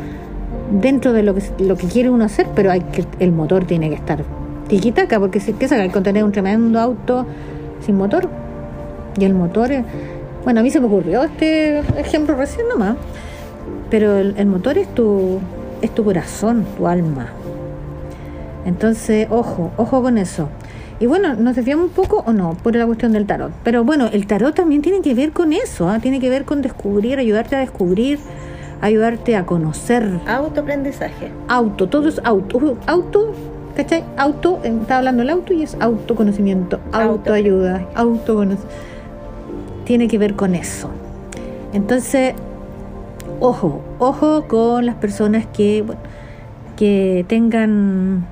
dentro 0.81 1.13
de 1.13 1.23
lo 1.23 1.35
que 1.35 1.43
lo 1.59 1.77
que 1.77 1.87
quiere 1.87 2.11
uno 2.11 2.25
hacer, 2.25 2.47
pero 2.55 2.71
hay 2.71 2.81
que 2.81 3.05
el 3.19 3.33
motor 3.33 3.65
tiene 3.65 3.89
que 3.89 3.97
estar 3.97 4.25
tiquitaca, 4.69 5.19
porque 5.19 5.41
si 5.41 5.53
que 5.53 5.67
sacar 5.67 5.91
con 5.91 6.03
tener 6.03 6.23
un 6.23 6.33
tremendo 6.33 6.79
auto 6.79 7.27
sin 7.85 7.97
motor. 7.97 8.29
Y 9.19 9.25
el 9.25 9.35
motor, 9.35 9.73
es, 9.73 9.85
bueno, 10.45 10.61
a 10.61 10.63
mí 10.63 10.71
se 10.71 10.81
me 10.81 10.87
ocurrió 10.87 11.23
este 11.23 11.81
ejemplo 11.99 12.35
recién 12.37 12.69
nomás, 12.69 12.97
pero 13.91 14.19
el, 14.19 14.35
el, 14.37 14.47
motor 14.47 14.79
es 14.79 14.89
tu, 14.95 15.41
es 15.83 15.95
tu 15.95 16.05
corazón, 16.05 16.65
tu 16.77 16.87
alma. 16.87 17.27
Entonces, 18.65 19.27
ojo, 19.31 19.73
ojo 19.77 20.03
con 20.03 20.19
eso. 20.19 20.49
Y 21.01 21.07
bueno, 21.07 21.35
nos 21.35 21.57
desviamos 21.57 21.87
un 21.87 21.93
poco 21.93 22.23
o 22.27 22.33
no 22.33 22.55
por 22.63 22.77
la 22.77 22.85
cuestión 22.85 23.13
del 23.13 23.27
tarot. 23.27 23.53
Pero 23.65 23.85
bueno, 23.85 24.09
el 24.13 24.27
tarot 24.27 24.55
también 24.55 24.83
tiene 24.83 25.01
que 25.01 25.15
ver 25.15 25.33
con 25.33 25.55
eso, 25.55 25.93
¿eh? 25.93 25.99
tiene 26.01 26.21
que 26.21 26.29
ver 26.29 26.45
con 26.45 26.61
descubrir, 26.61 27.19
ayudarte 27.19 27.57
a 27.57 27.61
descubrir, 27.61 28.19
ayudarte 28.83 29.35
a 29.35 29.47
conocer. 29.47 30.21
Autoaprendizaje. 30.27 31.33
Auto, 31.49 31.89
todo 31.89 32.09
es 32.09 32.21
auto. 32.23 32.77
Auto 32.87 33.33
¿cachai? 33.77 34.05
Auto, 34.17 34.61
está 34.63 34.99
hablando 34.99 35.23
el 35.23 35.31
auto 35.31 35.53
y 35.53 35.63
es 35.63 35.77
autoconocimiento, 35.81 36.81
autoayuda, 36.93 37.87
autoconocimiento. 37.95 38.75
Tiene 39.85 40.09
que 40.09 40.19
ver 40.19 40.35
con 40.35 40.55
eso. 40.55 40.91
Entonces, 41.73 42.35
ojo, 43.41 43.83
ojo 43.99 44.47
con 44.49 44.87
las 44.87 44.97
personas 44.97 45.47
que, 45.47 45.83
bueno, 45.83 46.01
que 46.77 47.25
tengan 47.29 48.27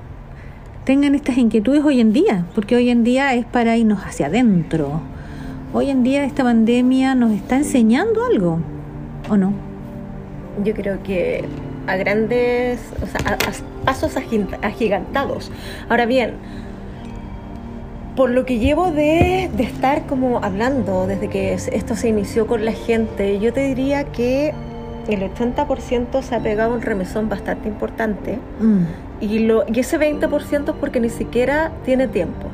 tengan 0.89 1.13
estas 1.13 1.37
inquietudes 1.37 1.85
hoy 1.85 1.99
en 1.99 2.13
día, 2.13 2.45
porque 2.55 2.75
hoy 2.75 2.89
en 2.89 3.03
día 3.03 3.35
es 3.35 3.45
para 3.45 3.77
irnos 3.77 3.99
hacia 3.99 4.25
adentro. 4.25 5.01
Hoy 5.71 5.91
en 5.91 6.01
día 6.01 6.23
esta 6.23 6.43
pandemia 6.43 7.13
nos 7.13 7.31
está 7.31 7.57
enseñando 7.57 8.25
algo, 8.25 8.59
¿o 9.29 9.37
no? 9.37 9.53
Yo 10.63 10.73
creo 10.73 11.03
que 11.03 11.45
a 11.89 11.97
grandes, 11.97 12.79
o 13.01 13.07
sea, 13.07 13.21
a, 13.25 13.33
a 13.33 13.85
pasos 13.85 14.15
agigantados. 14.61 15.51
Ahora 15.89 16.05
bien, 16.05 16.33
por 18.15 18.29
lo 18.29 18.45
que 18.45 18.59
llevo 18.59 18.91
de, 18.91 19.49
de, 19.55 19.63
estar 19.63 20.05
como 20.05 20.43
hablando 20.43 21.07
desde 21.07 21.29
que 21.29 21.53
esto 21.53 21.95
se 21.95 22.09
inició 22.09 22.47
con 22.47 22.65
la 22.65 22.73
gente, 22.73 23.39
yo 23.39 23.53
te 23.53 23.61
diría 23.61 24.03
que 24.05 24.53
el 25.07 25.21
80% 25.21 26.21
se 26.21 26.35
ha 26.35 26.39
pegado 26.39 26.73
un 26.73 26.81
remesón 26.81 27.29
bastante 27.29 27.67
importante 27.67 28.37
mm. 28.59 28.83
y, 29.21 29.39
lo, 29.39 29.63
y 29.67 29.79
ese 29.79 29.99
20% 29.99 30.69
es 30.69 30.75
porque 30.75 30.99
ni 30.99 31.09
siquiera 31.09 31.71
tiene 31.85 32.07
tiempo. 32.07 32.47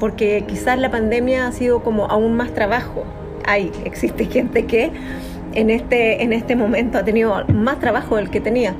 Porque 0.00 0.44
quizás 0.46 0.78
la 0.78 0.90
pandemia 0.90 1.46
ha 1.46 1.52
sido 1.52 1.82
como 1.82 2.06
aún 2.06 2.34
más 2.34 2.52
trabajo. 2.52 3.04
Hay, 3.46 3.70
existe 3.84 4.26
gente 4.26 4.66
que 4.66 4.90
en 5.54 5.70
este, 5.70 6.22
en 6.22 6.32
este 6.32 6.56
momento 6.56 6.98
ha 6.98 7.04
tenido 7.04 7.44
más 7.48 7.78
trabajo 7.78 8.16
del 8.16 8.30
que 8.30 8.40
tenía. 8.40 8.74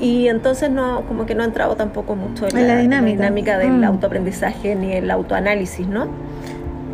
Y 0.00 0.28
entonces 0.28 0.70
no, 0.70 1.02
como 1.06 1.26
que 1.26 1.34
no 1.34 1.42
ha 1.42 1.46
entrado 1.46 1.76
tampoco 1.76 2.16
mucho 2.16 2.48
en, 2.48 2.56
en 2.56 2.66
la, 2.66 2.74
la, 2.74 2.80
dinámica, 2.80 3.18
la 3.22 3.26
dinámica 3.26 3.58
del 3.58 3.72
mm. 3.72 3.84
autoaprendizaje 3.84 4.74
ni 4.74 4.92
el 4.92 5.10
autoanálisis, 5.10 5.86
¿no? 5.86 6.08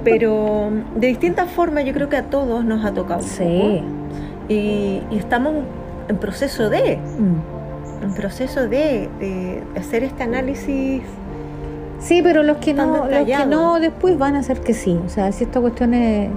Pero 0.05 0.71
de 0.95 1.07
distintas 1.07 1.51
formas 1.51 1.85
yo 1.85 1.93
creo 1.93 2.09
que 2.09 2.17
a 2.17 2.25
todos 2.25 2.65
nos 2.65 2.85
ha 2.85 2.93
tocado. 2.93 3.23
Sí. 3.23 3.83
Y, 4.49 5.03
y, 5.11 5.17
estamos 5.19 5.55
en 6.09 6.17
proceso 6.19 6.71
de, 6.71 6.99
mm. 6.99 8.05
en 8.05 8.15
proceso 8.15 8.69
de, 8.69 9.09
de, 9.21 9.63
hacer 9.77 10.05
este 10.05 10.23
análisis. 10.23 11.03
Sí, 12.01 12.21
pero 12.23 12.43
los 12.43 12.59
que 12.59 12.75
no, 12.75 13.09
los 13.09 13.27
que 13.27 13.47
no 13.47 13.81
después 13.81 14.19
van 14.19 14.37
a 14.37 14.41
hacer 14.41 14.61
que 14.61 14.75
sí. 14.75 14.99
O 15.05 15.09
sea, 15.09 15.33
si 15.33 15.45
esta 15.45 15.61
cuestión 15.61 15.95
es 15.95 16.31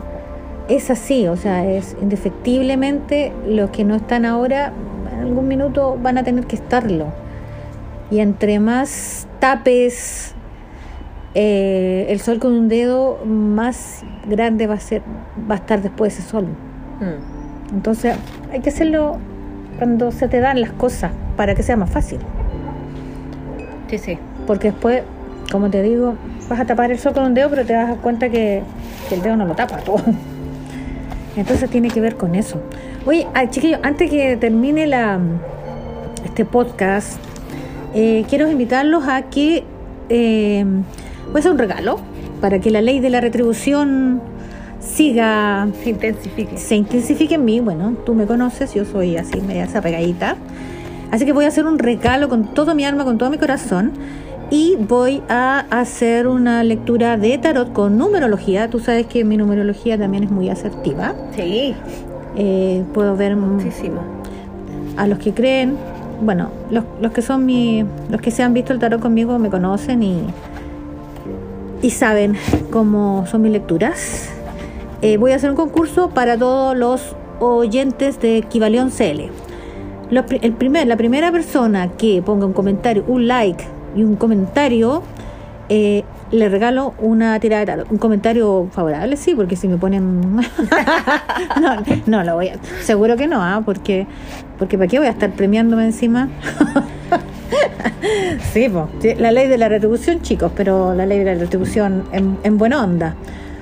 es 0.68 0.90
así, 0.90 1.28
o 1.28 1.36
sea, 1.36 1.66
es 1.66 1.96
indefectiblemente 2.02 3.34
los 3.48 3.70
que 3.72 3.84
no 3.84 3.96
están 3.96 4.26
ahora, 4.26 4.74
en 5.14 5.20
algún 5.20 5.48
minuto 5.48 5.98
van 6.02 6.18
a 6.18 6.24
tener 6.24 6.46
que 6.46 6.56
estarlo. 6.56 7.08
Y 8.10 8.20
entre 8.20 8.60
más 8.60 9.28
tapes 9.40 10.36
eh, 11.34 12.08
el 12.10 12.20
sol 12.20 12.40
con 12.40 12.54
un 12.54 12.68
dedo, 12.68 13.20
más 13.26 14.04
grande 14.28 14.68
va 14.68 14.76
a 14.76 14.80
ser, 14.80 15.02
va 15.50 15.56
a 15.56 15.58
estar 15.58 15.82
después 15.82 16.18
ese 16.18 16.28
sol. 16.28 16.46
Mm. 16.46 17.76
Entonces, 17.76 18.16
hay 18.52 18.60
que 18.60 18.70
hacerlo 18.70 19.18
cuando 19.78 20.12
se 20.12 20.28
te 20.28 20.40
dan 20.42 20.60
las 20.60 20.72
cosas 20.72 21.12
para 21.38 21.56
que 21.56 21.64
sea 21.64 21.78
más 21.78 21.90
fácil. 21.90 22.20
Sí, 23.90 23.98
sí. 23.98 24.18
Porque 24.46 24.72
después, 24.72 25.04
como 25.52 25.70
te 25.70 25.82
digo, 25.82 26.16
vas 26.50 26.60
a 26.60 26.66
tapar 26.66 26.92
el 26.92 27.00
sol 27.00 27.14
con 27.14 27.24
un 27.24 27.34
dedo, 27.34 27.50
pero 27.50 27.66
te 27.66 27.74
vas 27.74 27.86
a 27.86 27.92
dar 27.92 27.98
cuenta 27.98 28.30
que, 28.30 28.62
que 29.08 29.16
el 29.16 29.22
dedo 29.22 29.38
no 29.38 29.46
lo 29.46 29.56
tapa 29.56 29.78
todo. 29.78 30.04
Entonces 31.36 31.70
tiene 31.70 31.90
que 31.90 32.02
ver 32.02 32.18
con 32.18 32.36
eso. 32.36 32.62
Oye, 33.06 33.28
ah, 33.34 33.50
chiquillos, 33.50 33.80
antes 33.84 34.10
que 34.10 34.38
termine 34.38 34.88
la, 34.88 35.20
este 36.26 36.46
podcast, 36.46 37.20
eh, 37.94 38.26
quiero 38.30 38.50
invitarlos 38.50 39.08
a 39.08 39.24
que 39.24 39.64
eh, 40.10 40.66
voy 41.28 41.36
a 41.36 41.40
hacer 41.40 41.52
un 41.52 41.58
regalo 41.58 42.00
para 42.42 42.60
que 42.60 42.72
la 42.72 42.82
ley 42.82 43.00
de 43.00 43.10
la 43.10 43.22
retribución 43.22 44.22
siga, 44.80 45.68
Se 45.84 45.92
intensifique. 45.92 46.58
se 46.58 46.76
intensifique 46.76 47.36
en 47.36 47.46
mí. 47.46 47.60
Bueno, 47.60 47.96
tú 48.06 48.14
me 48.14 48.26
conoces, 48.26 48.74
yo 48.74 48.84
soy 48.84 49.18
así, 49.18 49.40
media 49.42 49.68
pegadita. 49.82 50.36
Así 51.12 51.26
que 51.26 51.34
voy 51.34 51.46
a 51.46 51.50
hacer 51.50 51.66
un 51.66 51.78
regalo 51.78 52.30
con 52.30 52.54
todo 52.54 52.74
mi 52.74 52.86
alma, 52.86 53.04
con 53.04 53.18
todo 53.18 53.30
mi 53.30 53.38
corazón. 53.38 53.92
Y 54.52 54.76
voy 54.76 55.24
a 55.30 55.60
hacer 55.70 56.28
una 56.28 56.64
lectura 56.64 57.16
de 57.18 57.38
tarot 57.38 57.72
con 57.72 57.98
numerología. 57.98 58.70
Tú 58.70 58.80
sabes 58.80 59.08
que 59.08 59.24
mi 59.24 59.38
numerología 59.38 59.98
también 59.98 60.26
es 60.26 60.32
muy 60.32 60.50
asertiva. 60.50 61.16
Sí, 61.36 61.74
Eh, 62.36 62.84
puedo 62.94 63.16
ver 63.18 63.36
muchísimo. 63.36 64.02
a 64.98 65.08
los 65.08 65.20
que 65.20 65.34
creen, 65.34 65.76
bueno, 66.22 66.50
los, 66.70 66.84
los 67.02 67.12
que 67.14 67.22
son 67.22 67.46
mi, 67.46 67.86
los 68.10 68.22
que 68.22 68.30
se 68.32 68.44
han 68.44 68.54
visto 68.54 68.72
el 68.74 68.80
tarot 68.80 69.02
conmigo 69.02 69.38
me 69.40 69.50
conocen 69.50 70.04
y, 70.04 70.22
y 71.82 71.90
saben 71.92 72.36
cómo 72.72 73.26
son 73.28 73.42
mis 73.42 73.52
lecturas. 73.54 74.30
Eh, 75.02 75.18
voy 75.18 75.32
a 75.32 75.36
hacer 75.38 75.50
un 75.50 75.56
concurso 75.58 76.10
para 76.10 76.38
todos 76.38 76.76
los 76.78 77.16
oyentes 77.40 78.20
de 78.22 78.38
Equivalión 78.38 78.92
CL. 78.92 79.30
Los 80.10 80.26
el 80.42 80.54
primer, 80.54 80.88
la 80.88 80.96
primera 80.98 81.32
persona 81.32 81.90
que 81.98 82.22
ponga 82.22 82.46
un 82.46 82.54
comentario, 82.54 83.04
un 83.08 83.28
like 83.28 83.64
y 83.96 84.04
un 84.04 84.16
comentario, 84.16 85.04
eh, 85.70 86.04
le 86.32 86.50
regalo 86.50 86.94
una 87.00 87.40
tirada 87.40 87.62
de 87.62 87.66
tarot. 87.66 87.92
Un 87.92 87.98
comentario 87.98 88.68
favorable, 88.72 89.18
sí, 89.18 89.36
porque 89.36 89.56
si 89.56 89.68
me 89.68 89.78
ponen. 89.78 90.36
no, 91.62 91.84
no 92.06 92.24
lo 92.24 92.36
voy 92.36 92.50
a. 92.50 92.56
Seguro 92.82 93.18
que 93.18 93.28
no, 93.28 93.42
¿ah? 93.42 93.62
Porque, 93.66 94.08
porque 94.58 94.78
¿para 94.78 94.88
qué 94.88 95.00
voy 95.00 95.08
a 95.08 95.12
estar 95.12 95.32
premiándome 95.32 95.86
encima? 95.86 96.30
sí, 98.54 98.70
po, 98.70 98.90
la 99.18 99.32
ley 99.32 99.48
de 99.48 99.58
la 99.58 99.70
retribución, 99.70 100.22
chicos, 100.22 100.52
pero 100.56 100.94
la 100.94 101.06
ley 101.06 101.20
de 101.20 101.26
la 101.26 101.34
retribución 101.36 102.04
en, 102.12 102.38
en 102.44 102.58
buena 102.58 102.84
onda. 102.84 103.16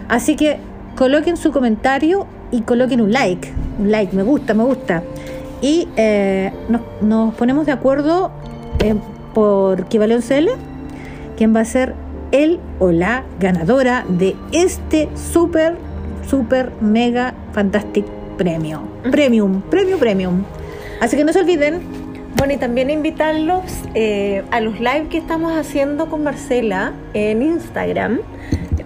Así 0.08 0.36
que 0.36 0.60
coloquen 0.96 1.38
su 1.38 1.52
comentario 1.52 2.28
y 2.52 2.62
coloquen 2.62 3.02
un 3.02 3.12
like. 3.12 3.52
Un 3.80 3.92
like, 3.92 4.15
me 4.15 4.24
gusta, 4.24 4.54
me 4.54 4.63
gusta. 4.63 5.04
Y 5.62 5.88
eh, 5.96 6.52
nos, 6.70 6.82
nos 7.02 7.34
ponemos 7.36 7.65
de 7.65 7.72
acuerdo 7.72 8.32
eh, 8.80 8.96
por 9.34 9.86
Kivaleon 9.86 10.22
CL 10.22 10.50
quién 11.39 11.56
va 11.56 11.62
a 11.62 11.65
ser 11.65 11.94
el 12.32 12.60
o 12.80 12.92
la 12.92 13.24
ganadora 13.39 14.06
de 14.10 14.36
este 14.52 15.10
súper, 15.15 15.76
súper, 16.28 16.72
mega, 16.82 17.34
fantastic 17.54 18.06
premio. 18.38 18.82
Premium, 19.10 19.62
premio, 19.62 19.98
premium. 19.98 20.44
Así 21.00 21.15
que 21.15 21.24
no 21.24 21.34
se 21.34 21.39
olviden, 21.39 21.82
Bueno, 22.36 22.54
y 22.54 22.58
también 22.58 22.89
invitarlos 22.89 23.63
eh, 23.96 24.44
a 24.52 24.62
los 24.62 24.80
live 24.80 25.08
que 25.10 25.18
estamos 25.18 25.54
haciendo 25.54 26.10
con 26.10 26.24
Marcela 26.24 26.94
en 27.13 27.42
Instagram. 27.42 28.20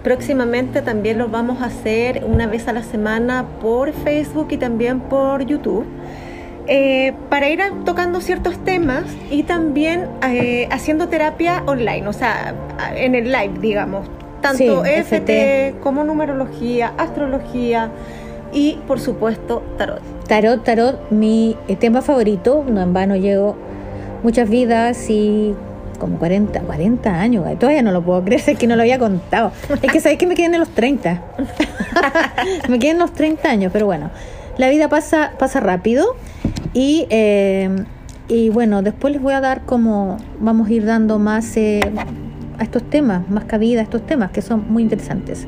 Próximamente 0.02 0.82
también 0.82 1.18
los 1.18 1.30
vamos 1.30 1.60
a 1.60 1.66
hacer 1.66 2.24
una 2.24 2.46
vez 2.46 2.68
a 2.68 2.72
la 2.72 2.82
semana 2.82 3.46
por 3.60 3.92
Facebook 3.92 4.48
y 4.50 4.58
también 4.58 5.00
por 5.00 5.44
YouTube. 5.44 5.86
Eh, 6.66 7.12
para 7.28 7.48
ir 7.50 7.60
tocando 7.84 8.20
ciertos 8.20 8.56
temas 8.64 9.04
y 9.30 9.42
también 9.42 10.08
eh, 10.26 10.66
haciendo 10.70 11.08
terapia 11.08 11.62
online, 11.66 12.06
o 12.08 12.12
sea, 12.12 12.54
en 12.96 13.14
el 13.14 13.30
live, 13.30 13.58
digamos. 13.60 14.06
Tanto 14.40 14.84
Sí, 14.84 14.90
FT, 14.90 15.68
FT. 15.70 15.74
como 15.82 16.04
numerología, 16.04 16.92
astrología 16.98 17.90
y, 18.52 18.78
por 18.86 19.00
supuesto, 19.00 19.62
tarot. 19.76 20.00
tarot, 20.26 20.64
tarot, 20.64 21.10
mi 21.10 21.56
eh, 21.68 21.76
tema 21.76 22.02
favorito, 22.02 22.64
no 22.66 22.80
en 22.80 22.92
vano 22.92 23.16
llevo 23.16 23.56
muchas 24.22 24.48
vidas 24.48 25.10
y 25.10 25.54
como 25.98 26.18
40, 26.18 26.60
40 26.60 27.20
años, 27.20 27.58
todavía 27.58 27.82
no 27.82 27.92
lo 27.92 28.02
puedo 28.02 28.22
creer, 28.24 28.42
es 28.46 28.58
que 28.58 28.66
no 28.66 28.76
lo 28.76 28.82
había 28.82 28.98
contado. 28.98 29.52
Es 29.82 29.92
que 29.92 30.00
sabéis 30.00 30.18
que 30.18 30.26
me 30.26 30.34
quedé 30.34 30.46
en 30.46 30.58
los 30.58 30.70
30. 30.70 31.22
me 32.68 32.78
quedé 32.78 32.92
en 32.92 32.98
los 32.98 33.12
30 33.12 33.48
años, 33.50 33.70
pero 33.72 33.86
bueno, 33.86 34.10
la 34.56 34.68
vida 34.70 34.88
pasa, 34.88 35.32
pasa 35.38 35.60
rápido 35.60 36.16
y, 36.74 37.06
eh, 37.08 37.70
y 38.28 38.50
bueno, 38.50 38.82
después 38.82 39.12
les 39.12 39.22
voy 39.22 39.32
a 39.32 39.40
dar 39.40 39.64
como, 39.64 40.18
vamos 40.40 40.68
a 40.68 40.72
ir 40.72 40.84
dando 40.84 41.18
más 41.18 41.56
eh, 41.56 41.80
a 42.58 42.62
estos 42.62 42.82
temas, 42.90 43.28
más 43.30 43.44
cabida 43.44 43.80
a 43.80 43.84
estos 43.84 44.06
temas 44.06 44.30
que 44.32 44.42
son 44.42 44.70
muy 44.70 44.82
interesantes. 44.82 45.46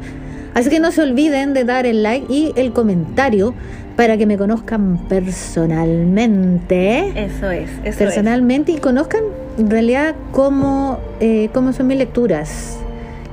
Así 0.55 0.71
que 0.71 0.81
no 0.81 0.91
se 0.91 1.03
olviden 1.03 1.53
de 1.53 1.65
dar 1.65 1.85
el 1.85 2.03
like 2.03 2.33
y 2.33 2.53
el 2.57 2.73
comentario 2.73 3.53
para 3.97 4.17
que 4.17 4.25
me 4.25 4.39
conozcan 4.39 4.99
personalmente. 5.09 7.25
Eso 7.25 7.51
es, 7.51 7.69
eso 7.71 7.89
es. 7.89 7.97
personalmente 7.97 8.73
y 8.73 8.79
conozcan 8.79 9.21
en 9.59 9.71
realidad 9.71 10.15
cómo, 10.33 10.99
eh, 11.21 11.51
cómo 11.53 11.75
son 11.75 11.89
mis 11.89 11.99
lecturas. 11.99 12.79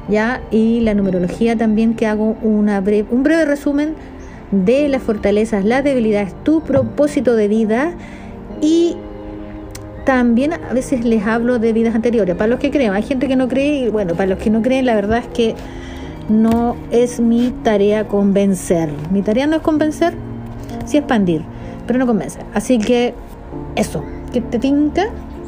¿ya? 0.09 0.41
Y 0.51 0.81
la 0.81 0.93
numerología 0.93 1.55
también, 1.55 1.93
que 1.93 2.07
hago 2.07 2.35
una 2.41 2.81
breve, 2.81 3.07
un 3.09 3.23
breve 3.23 3.45
resumen 3.45 3.95
de 4.51 4.87
las 4.87 5.01
fortalezas, 5.01 5.65
las 5.65 5.83
debilidades, 5.83 6.33
tu 6.43 6.61
propósito 6.61 7.35
de 7.35 7.47
vida 7.47 7.93
y 8.61 8.95
también 10.05 10.53
a 10.53 10.73
veces 10.73 11.05
les 11.05 11.25
hablo 11.25 11.59
de 11.59 11.73
vidas 11.73 11.95
anteriores. 11.95 12.35
Para 12.35 12.47
los 12.47 12.59
que 12.59 12.71
creen, 12.71 12.91
hay 12.91 13.03
gente 13.03 13.27
que 13.27 13.35
no 13.35 13.47
cree 13.47 13.85
y 13.85 13.89
bueno, 13.89 14.13
para 14.15 14.27
los 14.27 14.39
que 14.39 14.49
no 14.49 14.61
creen, 14.61 14.85
la 14.85 14.95
verdad 14.95 15.19
es 15.19 15.27
que 15.27 15.55
no 16.29 16.75
es 16.91 17.19
mi 17.19 17.51
tarea 17.63 18.07
convencer. 18.07 18.89
Mi 19.11 19.21
tarea 19.21 19.47
no 19.47 19.57
es 19.57 19.61
convencer, 19.61 20.13
sí 20.85 20.97
expandir, 20.97 21.43
pero 21.87 21.99
no 21.99 22.05
convencer. 22.05 22.43
Así 22.53 22.77
que 22.79 23.13
eso, 23.75 24.03
que 24.31 24.41
te 24.41 24.59
tinca. 24.59 25.05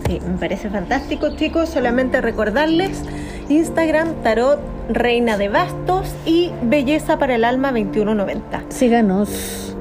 Sí, 0.07 0.19
me 0.25 0.37
parece 0.37 0.69
fantástico, 0.69 1.35
chicos. 1.35 1.69
Solamente 1.69 2.21
recordarles 2.21 3.01
Instagram, 3.49 4.13
Tarot, 4.23 4.59
Reina 4.89 5.37
de 5.37 5.49
Bastos 5.49 6.13
y 6.25 6.51
Belleza 6.63 7.17
para 7.17 7.35
el 7.35 7.43
Alma 7.43 7.71
2190. 7.71 8.63
Síganos. 8.69 9.75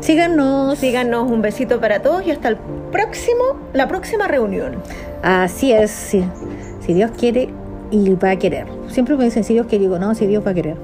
Síganos. 0.00 0.78
Síganos, 0.78 1.30
un 1.30 1.42
besito 1.42 1.80
para 1.80 2.00
todos 2.00 2.26
y 2.26 2.30
hasta 2.30 2.48
el 2.48 2.56
próximo, 2.92 3.44
la 3.72 3.88
próxima 3.88 4.26
reunión. 4.26 4.76
Así 5.22 5.72
es. 5.72 5.90
Si 5.90 6.94
Dios 6.94 7.10
quiere 7.18 7.48
y 7.90 8.14
va 8.14 8.30
a 8.30 8.36
querer. 8.36 8.66
Siempre 8.88 9.16
me 9.16 9.24
dicen 9.24 9.44
si 9.44 9.54
Dios 9.54 9.66
quiere, 9.66 9.84
digo, 9.84 9.98
no, 9.98 10.14
si 10.14 10.26
Dios 10.26 10.46
va 10.46 10.50
a 10.52 10.54
querer. 10.54 10.76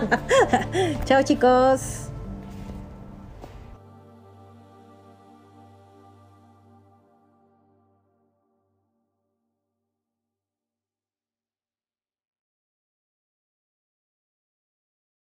Chao 1.04 1.22
chicos. 1.22 2.11